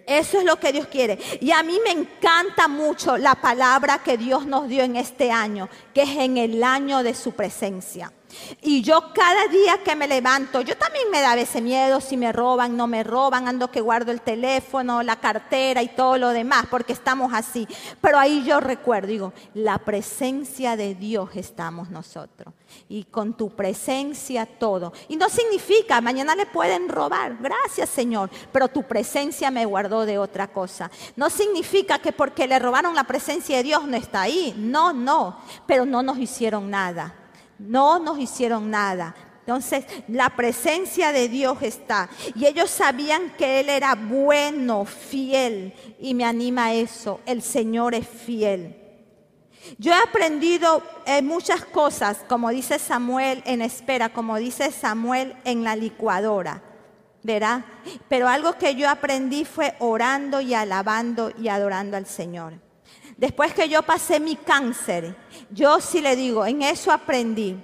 [0.06, 1.18] Eso es lo que Dios quiere.
[1.40, 5.68] Y a mí me encanta mucho la palabra que Dios nos dio en este año,
[5.94, 8.12] que es en el año de su presencia.
[8.60, 12.32] Y yo cada día que me levanto, yo también me da ese miedo si me
[12.32, 16.66] roban, no me roban, ando que guardo el teléfono, la cartera y todo lo demás,
[16.70, 17.66] porque estamos así.
[18.00, 22.54] Pero ahí yo recuerdo, digo, la presencia de Dios estamos nosotros.
[22.88, 24.92] Y con tu presencia todo.
[25.08, 30.18] Y no significa, mañana le pueden robar, gracias Señor, pero tu presencia me guardó de
[30.18, 30.90] otra cosa.
[31.16, 34.54] No significa que porque le robaron la presencia de Dios no está ahí.
[34.56, 37.14] No, no, pero no nos hicieron nada
[37.58, 39.14] no nos hicieron nada.
[39.40, 42.10] Entonces, la presencia de Dios está.
[42.34, 45.72] Y ellos sabían que Él era bueno, fiel.
[45.98, 47.20] Y me anima eso.
[47.24, 48.76] El Señor es fiel.
[49.78, 55.64] Yo he aprendido eh, muchas cosas, como dice Samuel en espera, como dice Samuel en
[55.64, 56.62] la licuadora.
[57.22, 57.64] ¿Verá?
[58.08, 62.67] Pero algo que yo aprendí fue orando y alabando y adorando al Señor.
[63.18, 65.16] Después que yo pasé mi cáncer,
[65.50, 67.60] yo sí le digo, en eso aprendí.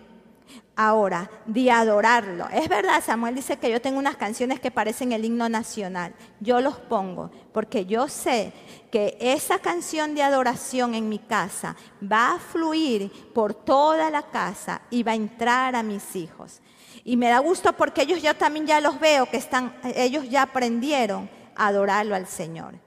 [0.76, 2.48] Ahora, de adorarlo.
[2.52, 6.12] Es verdad, Samuel dice que yo tengo unas canciones que parecen el himno nacional.
[6.40, 8.52] Yo los pongo porque yo sé
[8.90, 14.82] que esa canción de adoración en mi casa va a fluir por toda la casa
[14.90, 16.60] y va a entrar a mis hijos.
[17.04, 20.42] Y me da gusto porque ellos ya también ya los veo que están, ellos ya
[20.42, 22.84] aprendieron a adorarlo al Señor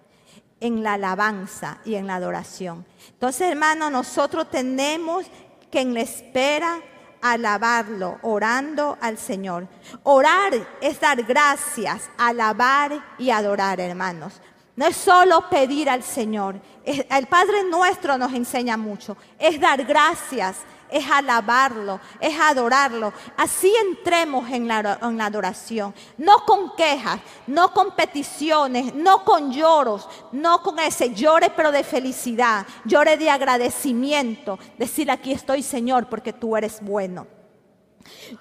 [0.60, 2.86] en la alabanza y en la adoración.
[3.10, 5.26] Entonces, hermano, nosotros tenemos
[5.72, 6.80] que en la espera
[7.22, 9.68] alabarlo, orando al Señor.
[10.04, 14.42] Orar es dar gracias, alabar y adorar, hermanos.
[14.76, 16.62] No es solo pedir al Señor.
[16.86, 19.18] El Padre nuestro nos enseña mucho.
[19.40, 20.58] Es dar gracias,
[20.90, 23.14] es alabarlo, es adorarlo.
[23.36, 25.94] Así entremos en la, adoración.
[26.18, 31.84] No con quejas, no con peticiones, no con lloros, no con ese llore pero de
[31.84, 34.60] felicidad, llore de agradecimiento.
[34.78, 37.28] Decir aquí estoy Señor porque tú eres bueno.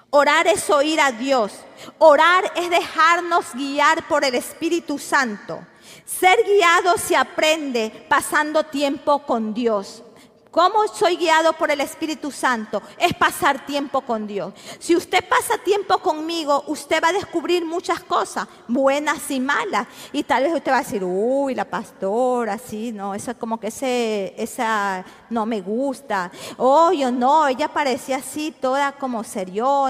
[0.09, 1.51] Orar es oír a Dios.
[1.97, 5.59] Orar es dejarnos guiar por el Espíritu Santo.
[6.05, 10.03] Ser guiado se aprende pasando tiempo con Dios.
[10.51, 12.81] ¿Cómo soy guiado por el Espíritu Santo?
[12.97, 14.53] Es pasar tiempo con Dios.
[14.79, 19.87] Si usted pasa tiempo conmigo, usted va a descubrir muchas cosas, buenas y malas.
[20.13, 23.59] Y tal vez usted va a decir, uy, la pastora, sí, no, eso es como
[23.59, 26.31] que ese, esa no me gusta.
[26.57, 29.23] Oh, yo no, ella parecía así, toda como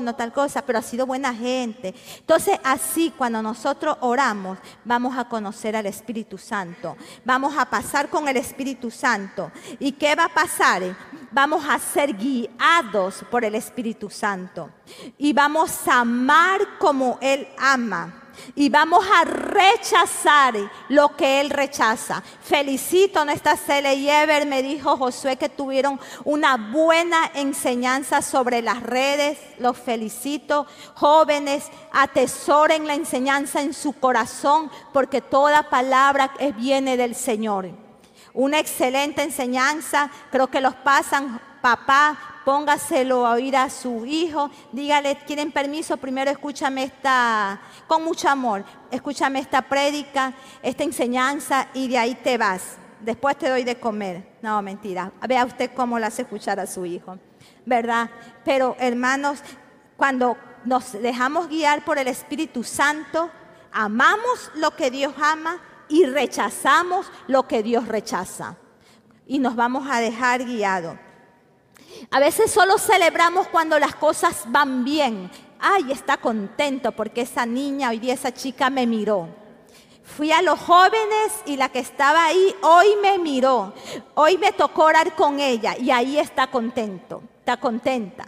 [0.01, 1.93] no tal cosa, pero ha sido buena gente.
[2.19, 6.97] Entonces, así cuando nosotros oramos, vamos a conocer al Espíritu Santo.
[7.23, 9.51] Vamos a pasar con el Espíritu Santo.
[9.79, 10.46] ¿Y qué va a pasar?
[11.31, 14.69] Vamos a ser guiados por el Espíritu Santo
[15.17, 18.23] y vamos a amar como Él ama
[18.55, 20.55] y vamos a rechazar
[20.89, 22.23] lo que Él rechaza.
[22.41, 29.39] Felicito a nuestra Cele me dijo Josué que tuvieron una buena enseñanza sobre las redes.
[29.59, 30.67] Los felicito.
[30.95, 37.86] Jóvenes, atesoren la enseñanza en su corazón porque toda palabra viene del Señor
[38.33, 45.17] una excelente enseñanza, creo que los pasan, papá, póngaselo a oír a su hijo, dígale,
[45.25, 45.97] ¿quieren permiso?
[45.97, 52.37] Primero escúchame esta, con mucho amor, escúchame esta prédica, esta enseñanza y de ahí te
[52.37, 52.77] vas.
[53.01, 54.37] Después te doy de comer.
[54.41, 55.11] No, mentira.
[55.27, 57.19] Vea usted cómo la hace escuchar a su hijo.
[57.65, 58.09] ¿Verdad?
[58.43, 59.39] Pero hermanos,
[59.97, 63.29] cuando nos dejamos guiar por el Espíritu Santo,
[63.71, 68.57] amamos lo que Dios ama y rechazamos lo que Dios rechaza.
[69.25, 70.97] Y nos vamos a dejar guiados.
[72.11, 75.31] A veces solo celebramos cuando las cosas van bien.
[75.59, 79.27] Ay, está contento porque esa niña, hoy día esa chica me miró.
[80.03, 83.73] Fui a los jóvenes y la que estaba ahí hoy me miró.
[84.15, 88.25] Hoy me tocó orar con ella y ahí está contento, está contenta.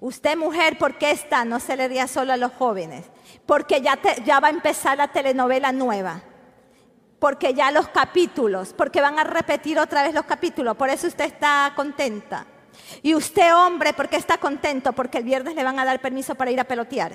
[0.00, 1.44] Usted mujer, ¿por qué está?
[1.44, 3.04] No se le ría solo a los jóvenes.
[3.46, 6.22] Porque ya, ya va a empezar la telenovela nueva
[7.20, 11.26] porque ya los capítulos, porque van a repetir otra vez los capítulos, por eso usted
[11.26, 12.46] está contenta.
[13.02, 14.92] Y usted, hombre, ¿por qué está contento?
[14.92, 17.12] Porque el viernes le van a dar permiso para ir a pelotear.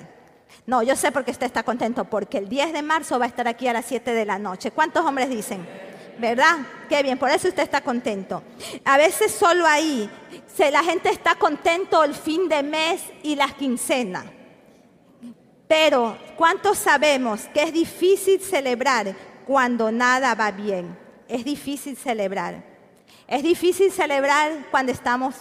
[0.64, 3.28] No, yo sé por qué usted está contento, porque el 10 de marzo va a
[3.28, 4.70] estar aquí a las 7 de la noche.
[4.70, 5.66] ¿Cuántos hombres dicen?
[6.18, 6.58] ¿Verdad?
[6.88, 8.42] Qué bien, por eso usted está contento.
[8.84, 10.08] A veces solo ahí,
[10.70, 14.24] la gente está contento el fin de mes y las quincenas.
[15.68, 19.14] Pero, ¿cuántos sabemos que es difícil celebrar
[19.46, 20.98] cuando nada va bien?
[21.28, 22.64] Es difícil celebrar.
[23.26, 25.34] Es difícil celebrar cuando estamos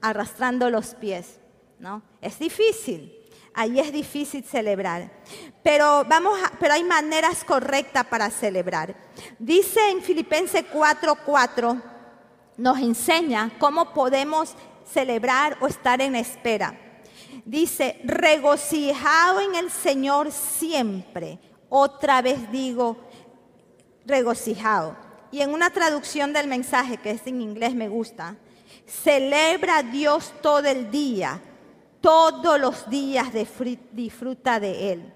[0.00, 1.38] arrastrando los pies,
[1.78, 2.02] ¿no?
[2.20, 3.18] Es difícil.
[3.54, 5.10] Ahí es difícil celebrar.
[5.62, 8.94] Pero vamos pero hay maneras correctas para celebrar.
[9.38, 11.82] Dice en Filipenses 4:4
[12.56, 14.54] nos enseña cómo podemos
[14.84, 16.78] celebrar o estar en espera.
[17.44, 21.38] Dice, regocijado en el Señor siempre.
[21.68, 22.96] Otra vez digo,
[24.06, 24.96] regocijado.
[25.30, 28.36] Y en una traducción del mensaje, que es en inglés, me gusta,
[28.86, 31.40] celebra a Dios todo el día,
[32.00, 33.28] todos los días
[33.92, 35.14] disfruta de Él.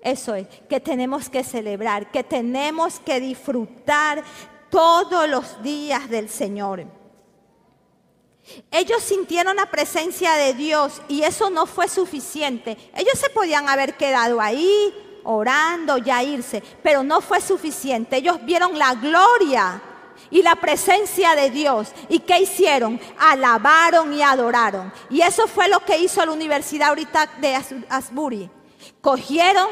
[0.00, 4.22] Eso es, que tenemos que celebrar, que tenemos que disfrutar
[4.70, 6.86] todos los días del Señor.
[8.70, 12.78] Ellos sintieron la presencia de Dios y eso no fue suficiente.
[12.94, 18.16] Ellos se podían haber quedado ahí orando, ya irse, pero no fue suficiente.
[18.16, 19.82] Ellos vieron la gloria
[20.30, 21.92] y la presencia de Dios.
[22.08, 23.00] ¿Y qué hicieron?
[23.18, 24.92] Alabaron y adoraron.
[25.10, 27.54] Y eso fue lo que hizo la Universidad ahorita de
[27.88, 28.50] Asbury.
[29.00, 29.68] Cogieron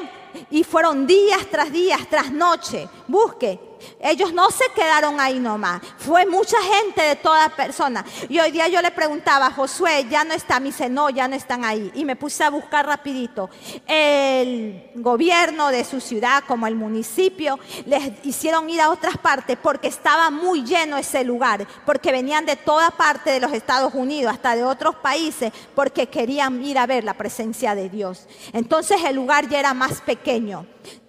[0.51, 2.89] y fueron días tras días, tras noche.
[3.07, 3.59] Busque
[4.01, 5.83] ellos no se quedaron ahí nomás.
[5.99, 8.05] Fue mucha gente de todas personas.
[8.29, 10.61] Y hoy día yo le preguntaba, Josué, ya no está.
[10.61, 11.91] Me dice, no, ya no están ahí.
[11.95, 13.51] Y me puse a buscar rapidito.
[13.87, 19.89] El gobierno de su ciudad, como el municipio, les hicieron ir a otras partes porque
[19.89, 21.67] estaba muy lleno ese lugar.
[21.85, 26.63] Porque venían de toda parte de los Estados Unidos, hasta de otros países, porque querían
[26.65, 28.27] ir a ver la presencia de Dios.
[28.53, 30.67] Entonces el lugar ya era más pequeño.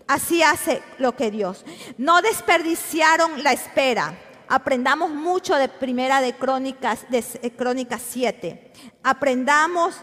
[0.07, 1.65] Así hace lo que Dios.
[1.97, 4.17] No desperdiciaron la espera.
[4.47, 8.71] Aprendamos mucho de Primera de Crónicas, de eh, Crónicas 7.
[9.03, 9.97] Aprendamos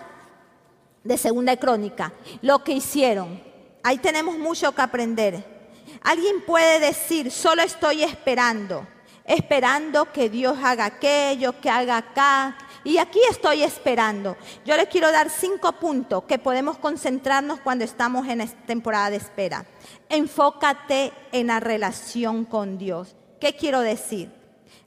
[1.02, 2.12] de Segunda de Crónica
[2.42, 3.40] lo que hicieron.
[3.82, 5.54] Ahí tenemos mucho que aprender.
[6.02, 8.86] Alguien puede decir, solo estoy esperando,
[9.24, 14.36] esperando que Dios haga aquello, que haga acá, y aquí estoy esperando.
[14.64, 19.64] Yo les quiero dar cinco puntos que podemos concentrarnos cuando estamos en temporada de espera.
[20.08, 23.16] Enfócate en la relación con Dios.
[23.40, 24.30] ¿Qué quiero decir?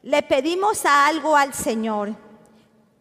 [0.03, 2.15] Le pedimos algo al Señor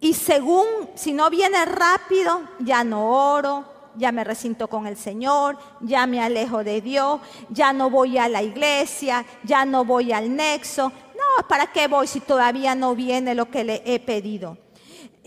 [0.01, 3.65] y según, si no viene rápido, ya no oro,
[3.97, 8.29] ya me recinto con el Señor, ya me alejo de Dios, ya no voy a
[8.29, 10.93] la iglesia, ya no voy al nexo.
[11.17, 14.59] No, ¿para qué voy si todavía no viene lo que le he pedido?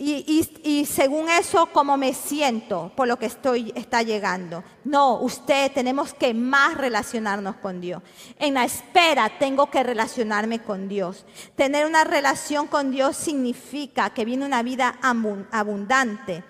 [0.02, 4.64] Y, según eso, cómo me siento por lo que estoy, está llegando.
[4.82, 8.02] No, usted tenemos que más relacionarnos con Dios.
[8.38, 11.26] En la espera tengo que relacionarme con Dios.
[11.54, 16.44] Tener una relación con Dios significa que viene una vida abundante.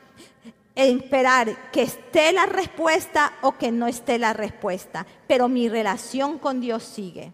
[0.77, 5.05] Esperar que esté la respuesta o que no esté la respuesta.
[5.27, 7.33] Pero mi relación con Dios sigue.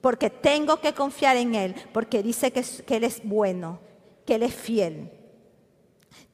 [0.00, 1.74] Porque tengo que confiar en Él.
[1.92, 3.80] Porque dice que, que Él es bueno,
[4.24, 5.15] que Él es fiel.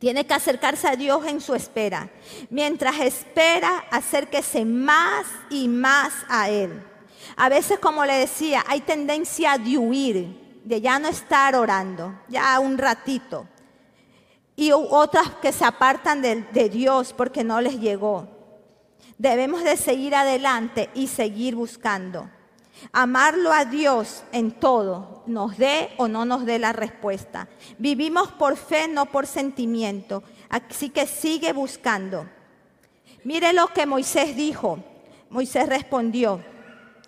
[0.02, 2.10] Tiene que acercarse a Dios en su espera.
[2.50, 6.82] Mientras espera, acérquese más y más a Él.
[7.36, 12.58] A veces, como le decía, hay tendencia de huir, de ya no estar orando, ya
[12.58, 13.46] un ratito.
[14.56, 18.26] Y otras que se apartan de, de Dios porque no les llegó.
[19.18, 22.28] Debemos de seguir adelante y seguir buscando.
[22.92, 27.48] Amarlo a Dios en todo, nos dé o no nos dé la respuesta.
[27.78, 30.22] Vivimos por fe, no por sentimiento.
[30.48, 32.26] Así que sigue buscando.
[33.24, 34.78] Mire lo que Moisés dijo.
[35.30, 36.42] Moisés respondió,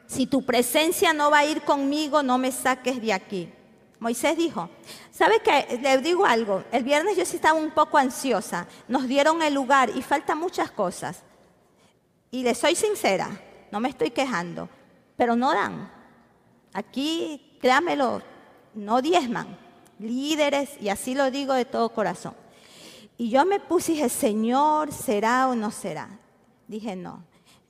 [0.07, 3.53] si tu presencia no va a ir conmigo, no me saques de aquí.
[3.98, 4.68] Moisés dijo,
[5.11, 5.79] ¿sabe qué?
[5.81, 9.90] Le digo algo, el viernes yo sí estaba un poco ansiosa, nos dieron el lugar
[9.94, 11.22] y faltan muchas cosas.
[12.31, 13.31] Y le soy sincera,
[13.70, 14.68] no me estoy quejando,
[15.16, 15.90] pero no dan.
[16.72, 18.22] Aquí, créamelo,
[18.74, 19.57] no diezman,
[19.98, 22.35] líderes, y así lo digo de todo corazón.
[23.16, 26.18] Y yo me puse y dije, Señor, ¿será o no será?
[26.66, 27.22] Dije, no.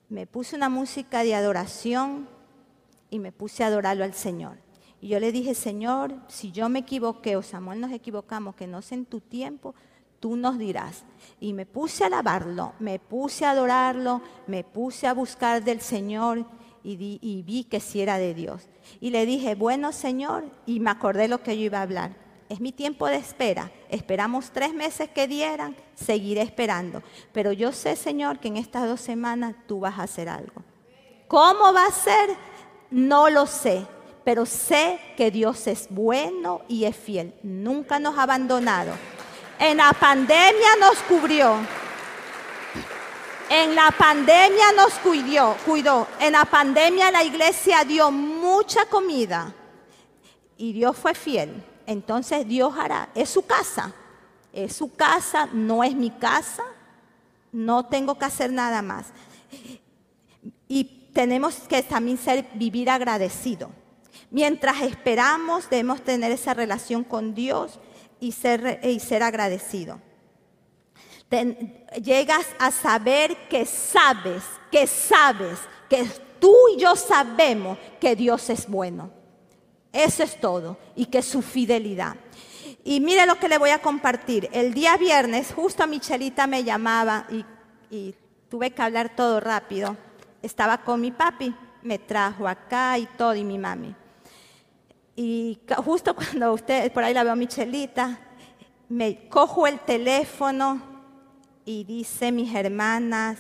[0.09, 2.29] Me puse una música de adoración
[3.11, 4.57] y me puse a adorarlo al Señor.
[5.01, 8.81] Y yo le dije, Señor, si yo me equivoqué o Samuel nos equivocamos, que no
[8.81, 9.75] sé en tu tiempo,
[10.19, 11.05] tú nos dirás.
[11.41, 16.47] Y me puse a alabarlo, me puse a adorarlo, me puse a buscar del Señor
[16.85, 18.69] y, vi que sí era de Dios.
[19.01, 22.17] Y le dije, bueno Señor, y me acordé lo que yo iba a hablar.
[22.49, 23.73] Es mi tiempo de espera.
[23.89, 27.03] Esperamos tres meses que dieran, seguiré esperando.
[27.33, 30.63] Pero yo sé, Señor, que en estas dos semanas tú vas a hacer algo.
[31.27, 32.31] ¿Cómo va a ser?
[32.91, 33.87] No lo sé.
[34.25, 37.35] Pero sé que Dios es bueno y es fiel.
[37.43, 38.93] Nunca nos ha abandonado.
[39.59, 41.57] En la pandemia nos cubrió.
[43.51, 46.09] En la pandemia nos cuidó, cuidó.
[46.19, 49.55] En la pandemia la iglesia dio mucha comida
[50.57, 51.63] y Dios fue fiel.
[51.87, 53.93] Entonces Dios hará, es su casa,
[54.53, 56.65] es su casa, no es mi casa,
[57.53, 59.07] no tengo que hacer nada más.
[60.67, 63.71] Y tenemos que también ser, vivir agradecido.
[64.31, 67.79] Mientras esperamos, debemos tener esa relación con Dios
[68.19, 70.01] y ser, y ser agradecido.
[72.03, 75.59] Llegas a saber que sabes, que sabes,
[75.89, 76.05] que
[76.39, 79.11] tú y yo sabemos que Dios es bueno.
[79.93, 80.77] Eso es todo.
[80.97, 82.17] Y que su fidelidad.
[82.85, 84.49] Y mire lo que le voy a compartir.
[84.53, 87.45] El día viernes, justo Michelita me llamaba y,
[87.91, 88.15] y
[88.51, 89.97] tuve que hablar todo rápido.
[90.43, 93.95] Estaba con mi papi, me trajo acá y todo, y mi mami.
[95.17, 98.19] Y justo cuando usted, por ahí la veo Michelita,
[98.89, 100.94] me cojo el teléfono
[101.65, 103.39] y dice mis hermanas,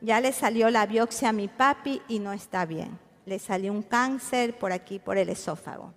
[0.00, 3.82] ya le salió la biopsia a mi papi y no está bien le salió un
[3.82, 5.92] cáncer por aquí, por el esófago.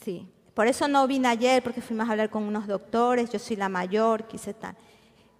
[0.00, 3.56] Sí, por eso no vine ayer, porque fuimos a hablar con unos doctores, yo soy
[3.56, 4.76] la mayor, quise estar.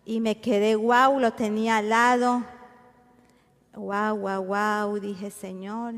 [0.04, 2.44] Y me quedé, wow, lo tenía al lado.
[3.74, 5.94] Wow, wow, wow, dije, Señor,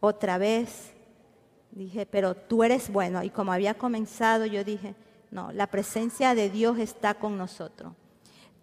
[0.00, 0.94] otra vez.
[1.70, 3.22] Dije, pero tú eres bueno.
[3.22, 4.94] Y como había comenzado, yo dije,
[5.30, 7.92] no, la presencia de Dios está con nosotros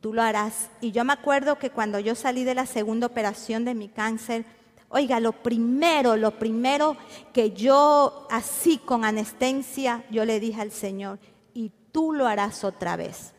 [0.05, 0.69] tú lo harás.
[0.81, 4.45] Y yo me acuerdo que cuando yo salí de la segunda operación de mi cáncer,
[4.89, 6.95] oiga, lo primero, lo primero
[7.33, 11.17] que yo así con anestesia, yo le dije al Señor,
[11.55, 13.33] y tú lo harás otra vez.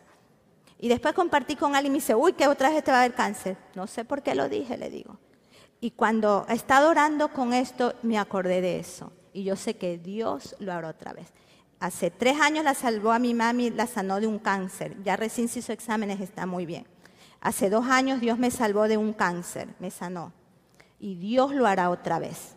[0.81, 3.01] Y después compartí con alguien y me dice, uy, que otra vez te va a
[3.03, 3.57] dar cáncer.
[3.77, 5.21] No sé por qué lo dije, le digo.
[5.81, 9.13] Y cuando he estado orando con esto, me acordé de eso.
[9.33, 11.33] Y yo sé que Dios lo hará otra vez.
[11.79, 14.97] Hace tres años la salvó a mi mami, la sanó de un cáncer.
[15.03, 16.87] Ya recién se hizo exámenes, está muy bien.
[17.41, 20.33] Hace dos años Dios me salvó de un cáncer, me sanó.
[20.99, 22.55] Y Dios lo hará otra vez.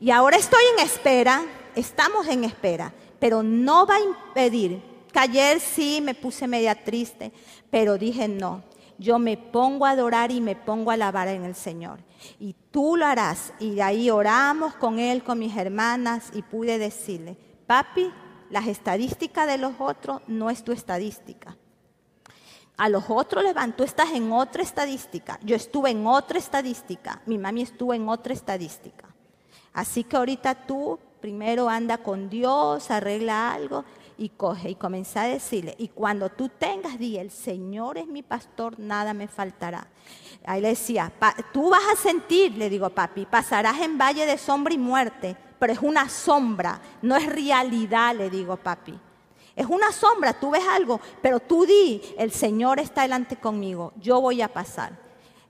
[0.00, 1.42] Y ahora estoy en espera,
[1.76, 4.82] estamos en espera, pero no va a impedir.
[5.12, 7.32] Que ayer sí me puse media triste,
[7.70, 8.64] pero dije no.
[8.96, 11.98] Yo me pongo a adorar y me pongo a alabar en el Señor.
[12.38, 13.52] Y tú lo harás.
[13.58, 17.36] Y de ahí oramos con Él, con mis hermanas, y pude decirle,
[17.66, 18.10] papi,
[18.54, 21.56] las estadísticas de los otros no es tu estadística.
[22.76, 27.20] A los otros les van, tú estás en otra estadística, yo estuve en otra estadística,
[27.26, 29.12] mi mami estuvo en otra estadística.
[29.72, 33.84] Así que ahorita tú primero anda con Dios, arregla algo
[34.16, 38.22] y coge y comienza a decirle, y cuando tú tengas, di, el Señor es mi
[38.22, 39.88] pastor, nada me faltará.
[40.46, 41.12] Ahí le decía,
[41.52, 45.72] tú vas a sentir, le digo, papi, pasarás en valle de sombra y muerte, pero
[45.72, 48.92] es una sombra, no es realidad, le digo, papi.
[49.56, 54.20] Es una sombra, tú ves algo, pero tú di, el Señor está delante conmigo, yo
[54.20, 54.92] voy a pasar.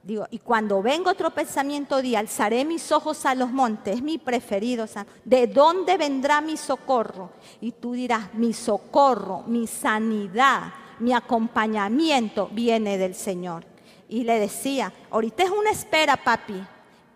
[0.04, 4.18] Digo, y cuando venga otro pensamiento, di, alzaré mis ojos a los montes, es mi
[4.18, 4.86] preferido.
[5.24, 7.30] ¿De dónde vendrá mi socorro?
[7.60, 13.64] Y tú dirás, mi socorro, mi sanidad, mi acompañamiento viene del Señor.
[14.08, 16.64] Y le decía, ahorita es una espera, papi,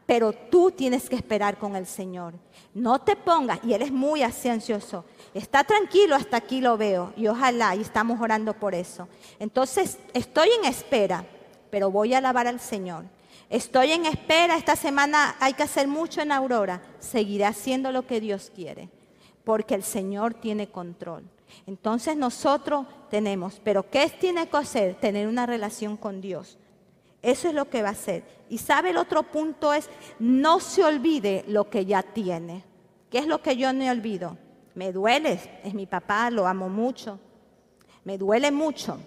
[0.05, 2.35] pero tú tienes que esperar con el Señor.
[2.79, 5.05] No te pongas, y Él es muy ansioso,
[5.35, 9.09] está tranquilo, hasta aquí lo veo, y ojalá, y estamos orando por eso.
[9.41, 11.25] Entonces, estoy en espera,
[11.71, 13.05] pero voy a alabar al Señor.
[13.51, 18.21] Estoy en espera, esta semana hay que hacer mucho en Aurora, seguiré haciendo lo que
[18.21, 18.89] Dios quiere,
[19.43, 21.25] porque el Señor tiene control.
[21.67, 24.95] Entonces nosotros tenemos, pero ¿qué tiene que hacer?
[25.01, 26.59] Tener una relación con Dios.
[27.23, 28.23] Eso es lo que va a hacer.
[28.49, 32.68] Y sabe el otro punto es, no se olvide lo que ya tiene.
[33.11, 34.37] ¿Qué es lo que yo no olvido?
[34.75, 37.19] Me duele, es mi papá, lo amo mucho.
[38.05, 38.99] Me duele mucho.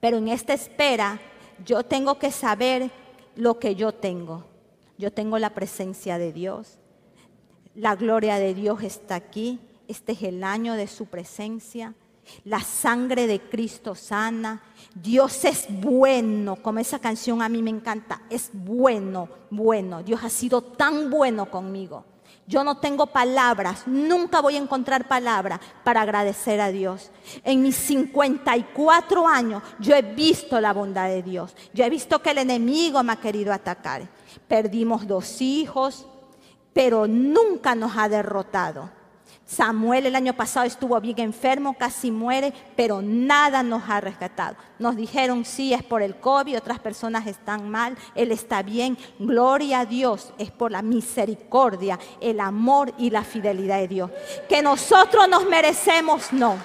[0.00, 1.18] Pero en esta espera
[1.64, 2.90] yo tengo que saber
[3.36, 4.44] lo que yo tengo.
[4.98, 6.78] Yo tengo la presencia de Dios.
[7.74, 9.60] La gloria de Dios está aquí.
[9.88, 11.94] Este es el año de su presencia.
[12.44, 14.62] La sangre de Cristo sana.
[14.94, 18.22] Dios es bueno, como esa canción a mí me encanta.
[18.30, 20.02] Es bueno, bueno.
[20.02, 22.04] Dios ha sido tan bueno conmigo.
[22.50, 27.12] Yo no tengo palabras, nunca voy a encontrar palabras para agradecer a Dios.
[27.44, 31.54] En mis 54 años yo he visto la bondad de Dios.
[31.72, 34.08] Yo he visto que el enemigo me ha querido atacar.
[34.48, 36.08] Perdimos dos hijos,
[36.72, 38.90] pero nunca nos ha derrotado.
[39.50, 44.54] Samuel el año pasado estuvo bien enfermo, casi muere, pero nada nos ha rescatado.
[44.78, 48.96] Nos dijeron, sí, es por el COVID, otras personas están mal, Él está bien.
[49.18, 54.10] Gloria a Dios, es por la misericordia, el amor y la fidelidad de Dios.
[54.48, 56.56] Que nosotros nos merecemos, no.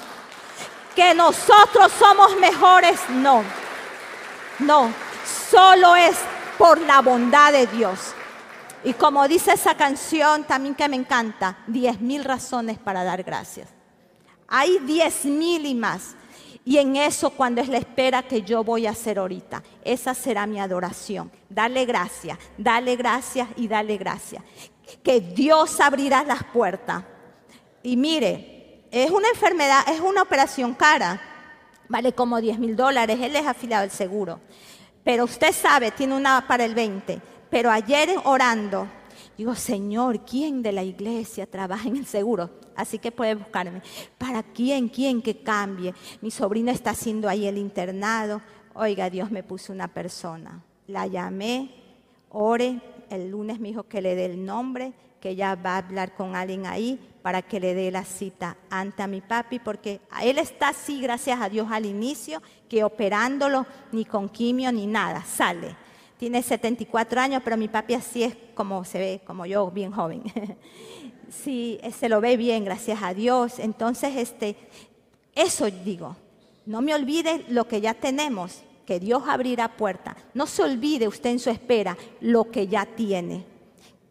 [0.96, 3.42] Que nosotros somos mejores, no.
[4.60, 4.94] No,
[5.50, 6.18] solo es
[6.60, 8.14] por la bondad de Dios.
[8.86, 13.70] Y como dice esa canción también que me encanta, diez mil razones para dar gracias.
[14.48, 16.16] Hay diez mil y más.
[16.64, 20.46] Y en eso cuando es la espera que yo voy a hacer ahorita, esa será
[20.46, 21.32] mi adoración.
[21.50, 24.44] Dale gracias, dale gracias y dale gracias.
[25.04, 27.04] Que Dios abrirá las puertas.
[27.82, 31.20] Y mire, es una enfermedad, es una operación cara.
[31.90, 34.40] Vale como 10 mil dólares, él es afiliado al seguro.
[35.04, 37.35] Pero usted sabe, tiene una para el 20.
[37.50, 38.88] Pero ayer orando,
[39.38, 42.50] digo, Señor, ¿quién de la iglesia trabaja en el seguro?
[42.76, 43.82] Así que puede buscarme.
[44.18, 44.90] ¿Para quién?
[44.90, 45.94] ¿Quién que cambie?
[46.22, 48.42] Mi sobrino está haciendo ahí el internado.
[48.74, 50.62] Oiga, Dios me puso una persona.
[50.88, 51.72] La llamé,
[52.30, 52.82] ore.
[53.10, 54.92] El lunes me dijo que le dé el nombre,
[55.22, 59.02] que ella va a hablar con alguien ahí para que le dé la cita ante
[59.02, 64.06] a mi papi, porque él está así, gracias a Dios, al inicio, que operándolo, ni
[64.06, 65.76] con quimio, ni nada, sale.
[66.18, 70.24] Tiene 74 años, pero mi papi así es como se ve, como yo, bien joven.
[71.30, 73.60] sí, se lo ve bien, gracias a Dios.
[73.60, 74.56] Entonces, este,
[75.34, 76.16] eso digo,
[76.66, 80.16] no me olvide lo que ya tenemos, que Dios abrirá puerta.
[80.34, 83.55] No se olvide usted en su espera lo que ya tiene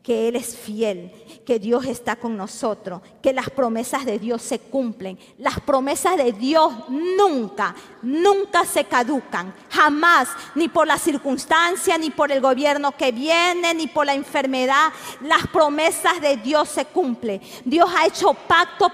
[0.05, 1.11] que Él es fiel,
[1.47, 5.19] que Dios está con nosotros, que las promesas de Dios se cumplen.
[5.39, 12.31] Las promesas de Dios nunca, nunca se caducan, jamás, ni por la circunstancia, ni por
[12.31, 14.93] el gobierno que viene, ni por la enfermedad.
[15.23, 17.41] Las promesas de Dios se cumplen.
[17.65, 18.91] Dios ha hecho pacto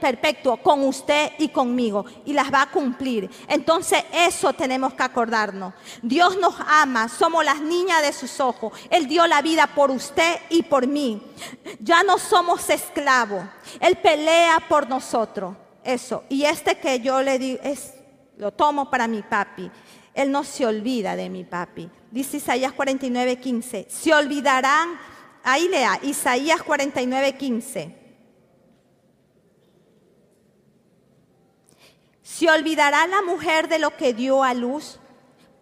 [0.00, 3.28] perpetuo con usted y conmigo y las va a cumplir.
[3.48, 5.74] Entonces eso tenemos que acordarnos.
[6.00, 8.72] Dios nos ama, somos las niñas de sus ojos.
[8.88, 11.22] Él dio la vida por usted y por mí.
[11.80, 13.44] Ya no somos esclavos.
[13.80, 15.56] Él pelea por nosotros.
[15.84, 16.24] Eso.
[16.28, 17.94] Y este que yo le digo, es,
[18.36, 19.70] lo tomo para mi papi.
[20.14, 21.88] Él no se olvida de mi papi.
[22.10, 23.86] Dice Isaías 49, 15.
[23.88, 24.98] Se olvidarán,
[25.44, 27.98] ahí lea, Isaías 49, 15.
[32.22, 34.98] Se olvidará la mujer de lo que dio a luz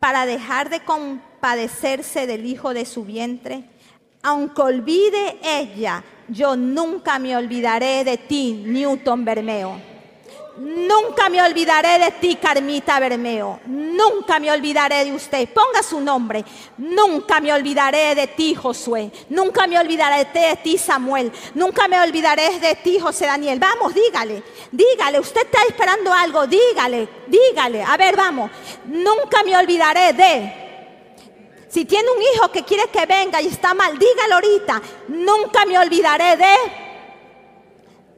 [0.00, 3.68] para dejar de compadecerse del hijo de su vientre
[4.22, 9.96] aunque olvide ella, yo nunca me olvidaré de ti, Newton Bermeo.
[10.58, 13.60] Nunca me olvidaré de ti, Carmita Bermeo.
[13.66, 15.46] Nunca me olvidaré de usted.
[15.50, 16.44] Ponga su nombre.
[16.78, 19.10] Nunca me olvidaré de ti, Josué.
[19.28, 21.30] Nunca me olvidaré de ti, Samuel.
[21.54, 23.58] Nunca me olvidaré de ti, José Daniel.
[23.58, 24.42] Vamos, dígale.
[24.72, 25.20] Dígale.
[25.20, 26.46] Usted está esperando algo.
[26.46, 27.06] Dígale.
[27.26, 27.82] Dígale.
[27.82, 28.50] A ver, vamos.
[28.86, 30.65] Nunca me olvidaré de
[31.68, 34.82] si tiene un hijo que quiere que venga y está mal, dígalo ahorita.
[35.08, 36.54] Nunca me olvidaré de...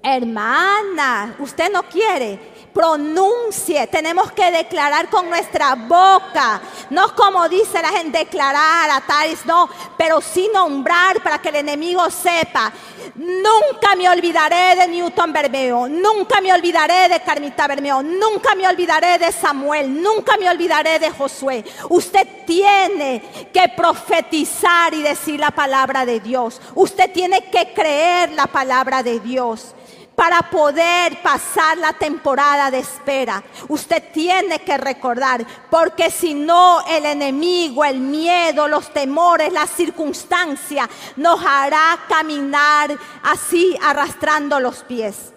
[0.02, 6.60] Hermana, usted no quiere pronuncie, tenemos que declarar con nuestra boca,
[6.90, 11.56] no como dice la gente, declarar a tales, no, pero sí nombrar para que el
[11.56, 12.72] enemigo sepa.
[13.16, 19.18] Nunca me olvidaré de Newton Bermeo, nunca me olvidaré de Carmita Bermeo, nunca me olvidaré
[19.18, 21.64] de Samuel, nunca me olvidaré de Josué.
[21.88, 26.60] Usted tiene que profetizar y decir la palabra de Dios.
[26.76, 29.74] Usted tiene que creer la palabra de Dios
[30.18, 33.40] para poder pasar la temporada de espera.
[33.68, 40.90] Usted tiene que recordar, porque si no el enemigo, el miedo, los temores, la circunstancia
[41.14, 45.32] nos hará caminar así arrastrando los pies.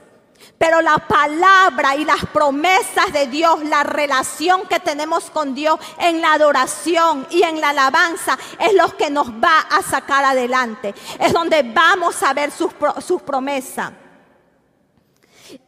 [0.58, 6.22] Pero la palabra y las promesas de Dios, la relación que tenemos con Dios en
[6.22, 10.96] la adoración y en la alabanza es lo que nos va a sacar adelante.
[11.20, 12.72] Es donde vamos a ver sus,
[13.06, 13.92] sus promesas.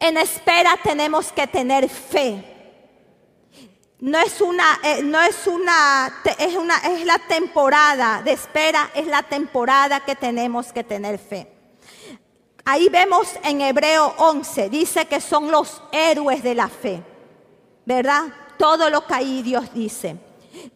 [0.00, 2.54] En espera tenemos que tener fe.
[4.00, 9.06] No es una, eh, no es una, es una, es la temporada de espera, es
[9.06, 11.50] la temporada que tenemos que tener fe.
[12.66, 17.02] Ahí vemos en Hebreo 11, dice que son los héroes de la fe,
[17.86, 18.24] ¿verdad?
[18.58, 20.16] Todo lo que ahí Dios dice.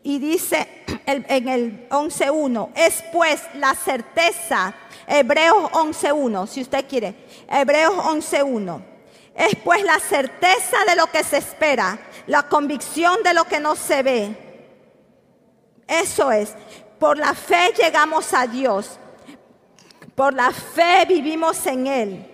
[0.02, 4.74] Y dice en el 11.1, es pues la certeza,
[5.06, 7.14] Hebreos 11.1, si usted quiere,
[7.46, 8.87] Hebreos 11.1
[9.38, 13.76] es pues la certeza de lo que se espera, la convicción de lo que no
[13.76, 14.36] se ve.
[15.86, 16.54] Eso es,
[16.98, 18.98] por la fe llegamos a Dios,
[20.16, 22.26] por la fe vivimos en Él,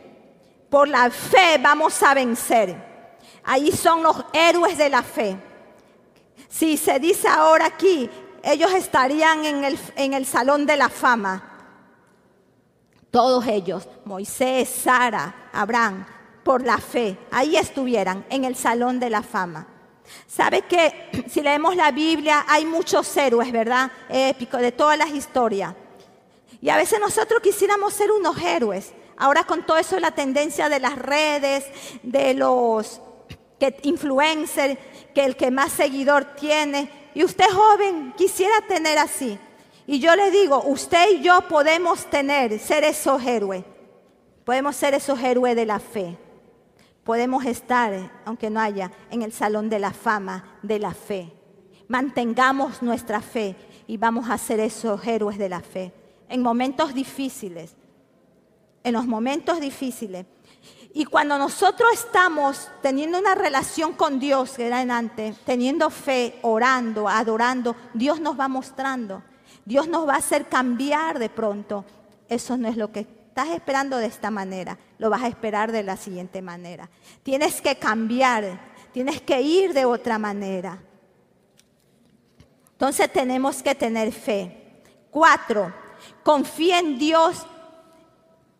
[0.70, 2.74] por la fe vamos a vencer.
[3.44, 5.36] Ahí son los héroes de la fe.
[6.48, 8.08] Si se dice ahora aquí,
[8.42, 11.50] ellos estarían en el, en el salón de la fama.
[13.10, 16.06] Todos ellos, Moisés, Sara, Abraham,
[16.44, 19.66] por la fe, ahí estuvieran en el salón de la fama.
[20.26, 23.90] Sabe que si leemos la Biblia hay muchos héroes, ¿verdad?
[24.08, 25.74] Épicos, de todas las historias.
[26.60, 28.92] Y a veces nosotros quisiéramos ser unos héroes.
[29.16, 31.64] Ahora con todo eso la tendencia de las redes,
[32.02, 33.00] de los
[33.58, 34.78] que influencers,
[35.14, 36.90] que el que más seguidor tiene.
[37.14, 39.38] Y usted joven quisiera tener así.
[39.86, 43.64] Y yo le digo, usted y yo podemos tener, ser esos héroes.
[44.44, 46.16] Podemos ser esos héroes de la fe.
[47.04, 51.32] Podemos estar, aunque no haya, en el salón de la fama de la fe.
[51.86, 55.92] Mantengamos nuestra fe y vamos a ser esos héroes de la fe.
[56.28, 57.76] En momentos difíciles,
[58.82, 60.26] en los momentos difíciles.
[60.94, 66.38] Y cuando nosotros estamos teniendo una relación con Dios, que era en antes, teniendo fe,
[66.42, 69.22] orando, adorando, Dios nos va mostrando.
[69.64, 71.84] Dios nos va a hacer cambiar de pronto.
[72.28, 75.82] Eso no es lo que estás esperando de esta manera, lo vas a esperar de
[75.82, 76.88] la siguiente manera.
[77.24, 78.60] Tienes que cambiar,
[78.92, 80.78] tienes que ir de otra manera.
[82.70, 84.82] Entonces tenemos que tener fe.
[85.10, 85.74] Cuatro,
[86.22, 87.44] confía en Dios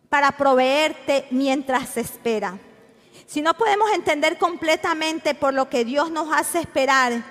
[0.09, 2.59] para proveerte mientras se espera.
[3.27, 7.23] Si no podemos entender completamente por lo que Dios nos hace esperar,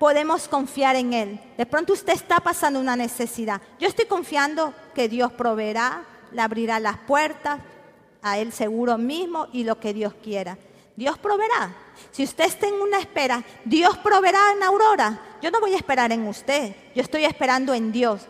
[0.00, 1.40] podemos confiar en Él.
[1.56, 3.62] De pronto usted está pasando una necesidad.
[3.78, 7.60] Yo estoy confiando que Dios proveerá, le abrirá las puertas
[8.22, 10.58] a Él seguro mismo y lo que Dios quiera.
[10.96, 11.74] Dios proveerá.
[12.10, 15.20] Si usted está en una espera, Dios proveerá en Aurora.
[15.40, 18.22] Yo no voy a esperar en usted, yo estoy esperando en Dios.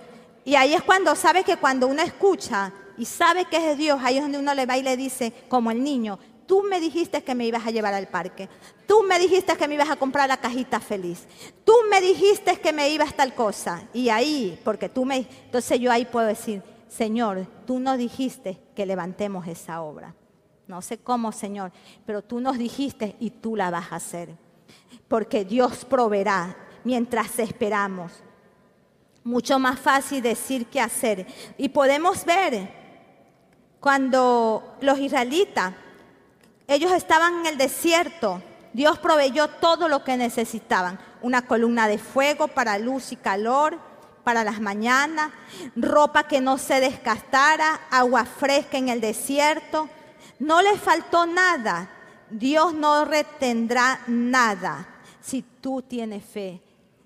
[0.44, 4.16] Y ahí es cuando sabe que cuando uno escucha y sabe que es Dios, ahí
[4.16, 6.18] es donde uno le va y le dice, como el niño,
[6.48, 8.48] Tú me dijiste que me ibas a llevar al parque.
[8.86, 11.26] Tú me dijiste que me ibas a comprar la cajita feliz.
[11.62, 13.82] Tú me dijiste que me ibas tal cosa.
[13.92, 15.18] Y ahí, porque tú me...
[15.44, 20.14] Entonces yo ahí puedo decir, Señor, tú nos dijiste que levantemos esa obra.
[20.66, 21.72] No sé cómo, Señor,
[22.04, 24.36] pero tú nos dijiste y tú la vas a hacer.
[25.06, 28.12] Porque Dios proveerá mientras esperamos.
[29.24, 31.26] Mucho más fácil decir que hacer.
[31.56, 32.70] Y podemos ver
[33.80, 35.74] cuando los israelitas
[36.66, 38.42] ellos estaban en el desierto.
[38.74, 40.98] Dios proveyó todo lo que necesitaban.
[41.22, 43.87] Una columna de fuego para luz y calor
[44.28, 45.30] para las mañanas,
[45.74, 49.88] ropa que no se desgastara, agua fresca en el desierto.
[50.38, 51.88] No les faltó nada.
[52.28, 54.86] Dios no retendrá nada
[55.22, 56.60] si tú tienes fe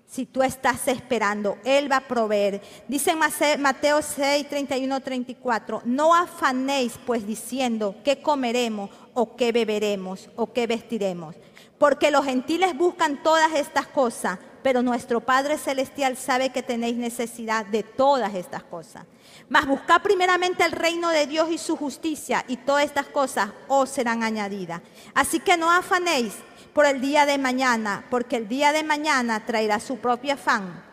[0.05, 2.61] si tú estás esperando, Él va a proveer.
[2.87, 10.53] Dice Mateo 6, 31, 34, no afanéis pues diciendo qué comeremos o qué beberemos o
[10.53, 11.35] qué vestiremos,
[11.79, 17.65] porque los gentiles buscan todas estas cosas, pero nuestro Padre Celestial sabe que tenéis necesidad
[17.65, 19.05] de todas estas cosas.
[19.49, 23.89] Mas buscad primeramente el reino de Dios y su justicia, y todas estas cosas os
[23.89, 24.81] serán añadidas.
[25.13, 26.33] Así que no afanéis
[26.73, 30.83] por el día de mañana, porque el día de mañana traerá su propio afán.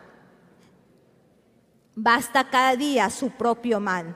[1.95, 4.15] Basta cada día su propio mal.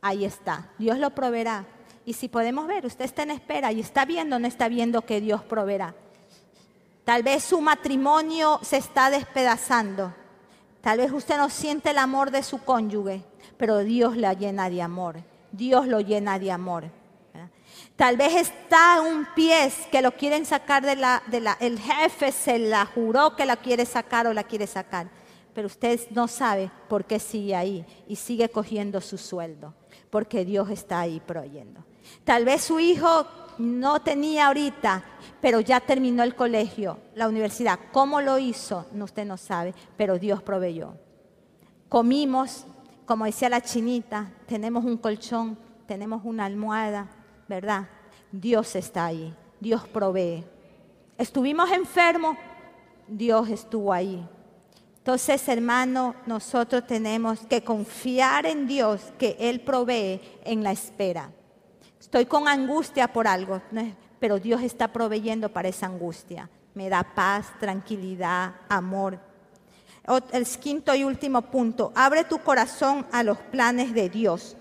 [0.00, 1.64] Ahí está, Dios lo proveerá.
[2.04, 5.22] Y si podemos ver, usted está en espera y está viendo no está viendo que
[5.22, 5.94] Dios proveerá.
[7.04, 10.14] Tal vez su matrimonio se está despedazando.
[10.80, 13.22] Tal vez usted no siente el amor de su cónyuge,
[13.56, 15.16] pero Dios la llena de amor.
[15.52, 16.90] Dios lo llena de amor.
[17.96, 22.32] Tal vez está un pie que lo quieren sacar de la, de la, el jefe
[22.32, 25.08] se la juró que la quiere sacar o la quiere sacar,
[25.54, 29.74] pero usted no sabe por qué sigue ahí y sigue cogiendo su sueldo,
[30.10, 31.84] porque Dios está ahí proveyendo.
[32.24, 33.26] Tal vez su hijo
[33.58, 35.02] no tenía ahorita,
[35.40, 37.78] pero ya terminó el colegio, la universidad.
[37.92, 38.86] ¿Cómo lo hizo?
[38.92, 40.94] No, usted no sabe, pero Dios proveyó.
[41.88, 42.66] Comimos,
[43.06, 47.08] como decía la chinita, tenemos un colchón, tenemos una almohada,
[47.48, 47.88] ¿verdad?
[48.32, 50.44] Dios está ahí, Dios provee.
[51.18, 52.36] Estuvimos enfermos,
[53.06, 54.26] Dios estuvo ahí.
[54.98, 61.30] Entonces, hermano, nosotros tenemos que confiar en Dios que Él provee en la espera.
[62.04, 63.62] Estoy con angustia por algo,
[64.20, 66.50] pero Dios está proveyendo para esa angustia.
[66.74, 69.18] Me da paz, tranquilidad, amor.
[70.30, 74.54] El quinto y último punto, abre tu corazón a los planes de Dios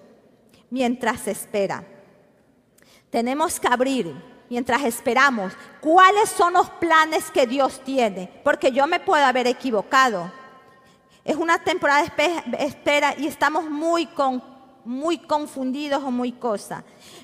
[0.69, 1.83] mientras espera.
[3.09, 4.15] Tenemos que abrir
[4.49, 10.31] mientras esperamos cuáles son los planes que Dios tiene, porque yo me puedo haber equivocado.
[11.25, 14.07] Es una temporada de espera y estamos muy,
[14.85, 16.83] muy confundidos o muy cosas.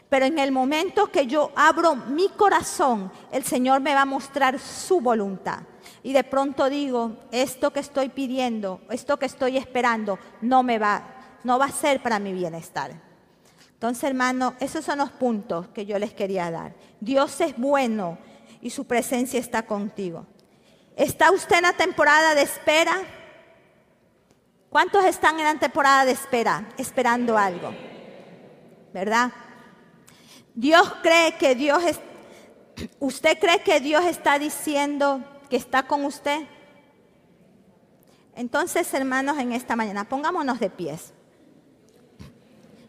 [0.10, 4.60] Pero en el momento que yo abro mi corazón, el Señor me va a mostrar
[4.60, 5.60] su voluntad.
[6.01, 11.03] Y de pronto digo, esto que estoy pidiendo, esto que estoy esperando, no me va,
[11.43, 12.91] no va a ser para mi bienestar.
[13.74, 16.74] Entonces, hermano, esos son los puntos que yo les quería dar.
[16.99, 18.18] Dios es bueno
[18.62, 20.26] y su presencia está contigo.
[20.95, 22.97] ¿Está usted en la temporada de espera?
[24.70, 27.74] ¿Cuántos están en la temporada de espera, esperando algo?
[28.93, 29.32] ¿Verdad?
[30.60, 32.01] Dios cree que Dios es,
[32.99, 36.45] ¿usted cree que Dios está diciendo que está con usted?
[38.36, 41.14] Entonces, hermanos, en esta mañana, pongámonos de pies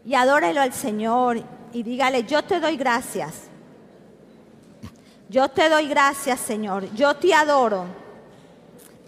[0.04, 3.34] y adórelo al Señor y dígale, yo te doy gracias.
[5.28, 6.92] Yo te doy gracias, Señor.
[6.96, 7.86] Yo te adoro.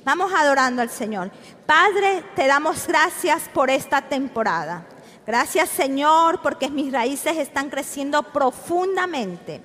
[0.04, 1.32] Vamos adorando al Señor.
[1.66, 4.86] Padre, te damos gracias por esta temporada.
[5.26, 9.62] Gracias, Señor, porque mis raíces están creciendo profundamente.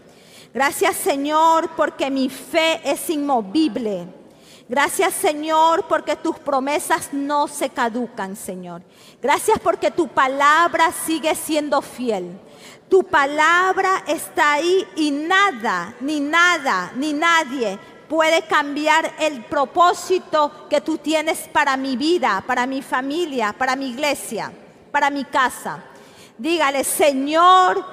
[0.53, 4.07] Gracias, Señor, porque mi fe es inmovible.
[4.69, 8.81] Gracias Señor porque tus promesas no se caducan, Señor.
[9.21, 12.37] Gracias porque tu palabra sigue siendo fiel.
[12.89, 17.79] Tu palabra está ahí y nada, ni nada, ni nadie
[18.09, 23.89] puede cambiar el propósito que tú tienes para mi vida, para mi familia, para mi
[23.89, 24.51] iglesia,
[24.97, 25.77] para mi casa.
[26.39, 27.85] Dígale, Señor,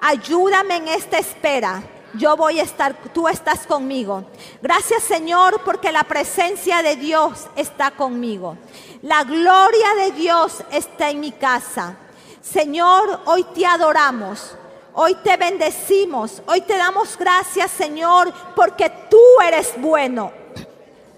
[0.00, 1.82] ayúdame en esta espera
[2.14, 4.24] yo voy a estar, tú estás conmigo.
[4.60, 8.56] Gracias Señor porque la presencia de Dios está conmigo.
[9.00, 11.96] La gloria de Dios está en mi casa.
[12.40, 14.54] Señor, hoy te adoramos.
[14.94, 16.42] Hoy te bendecimos.
[16.46, 20.30] Hoy te damos gracias Señor porque tú eres bueno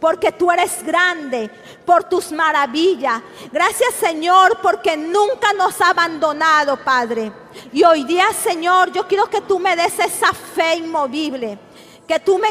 [0.04, 1.50] porque tú eres grande,
[1.84, 3.22] por tus maravillas.
[3.52, 7.32] Gracias Señor, porque nunca nos ha abandonado, Padre.
[7.72, 11.58] Y hoy día, Señor, yo quiero que tú me des esa fe inmovible,
[12.06, 12.48] que tú me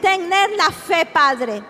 [0.00, 1.62] tener la fe, Padre.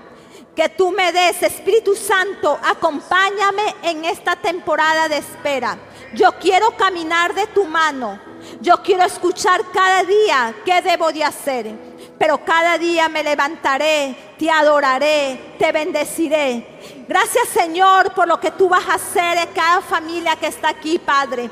[0.54, 5.76] Que tú me des, Espíritu Santo, acompáñame en esta temporada de espera.
[6.14, 8.20] Yo quiero caminar de tu mano.
[8.60, 11.93] Yo quiero escuchar cada día qué debo de hacer
[12.24, 16.66] pero cada día me levantaré, te adoraré, te bendeciré.
[17.06, 20.98] Gracias Señor por lo que tú vas a hacer en cada familia que está aquí,
[20.98, 21.50] Padre.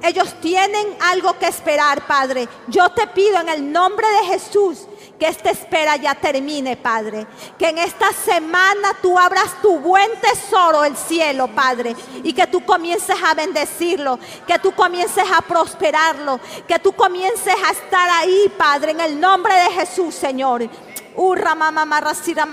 [0.00, 2.46] Ellos tienen algo que esperar, Padre.
[2.68, 4.86] Yo te pido en el nombre de Jesús
[5.22, 7.28] que esta espera ya termine, Padre.
[7.56, 11.94] Que en esta semana tú abras tu buen tesoro, el cielo, Padre.
[12.24, 14.18] Y que tú comiences a bendecirlo.
[14.48, 16.40] Que tú comiences a prosperarlo.
[16.66, 20.68] Que tú comiences a estar ahí, Padre, en el nombre de Jesús, Señor.
[21.14, 22.44] Urra mama marrasira.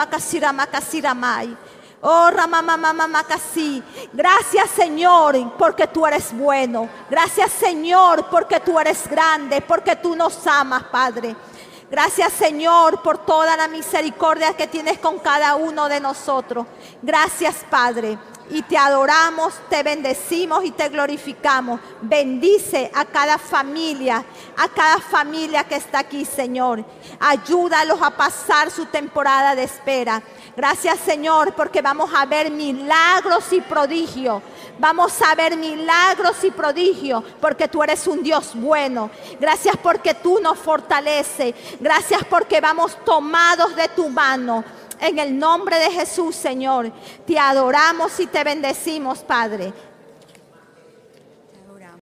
[2.01, 2.29] Oh.
[4.13, 6.87] Gracias, Señor, porque tú eres bueno.
[7.09, 11.35] Gracias, Señor, porque tú eres grande, porque tú nos amas, Padre.
[11.91, 16.67] Gracias Señor por toda la misericordia que tienes con cada uno de nosotros.
[17.01, 18.17] Gracias Padre.
[18.51, 21.79] Y te adoramos, te bendecimos y te glorificamos.
[22.01, 24.25] Bendice a cada familia,
[24.57, 26.83] a cada familia que está aquí, Señor.
[27.19, 30.23] Ayúdalos a pasar su temporada de espera.
[30.59, 34.43] Gracias, Señor, porque vamos a ver milagros y prodigios
[34.77, 39.09] Vamos a ver milagros y prodigios porque tú eres un Dios bueno.
[39.39, 41.55] Gracias porque tú nos fortaleces.
[41.79, 44.65] Gracias porque vamos tomados de tu mano.
[44.99, 46.91] En el nombre de Jesús, Señor,
[47.25, 49.73] te adoramos y te bendecimos, Padre.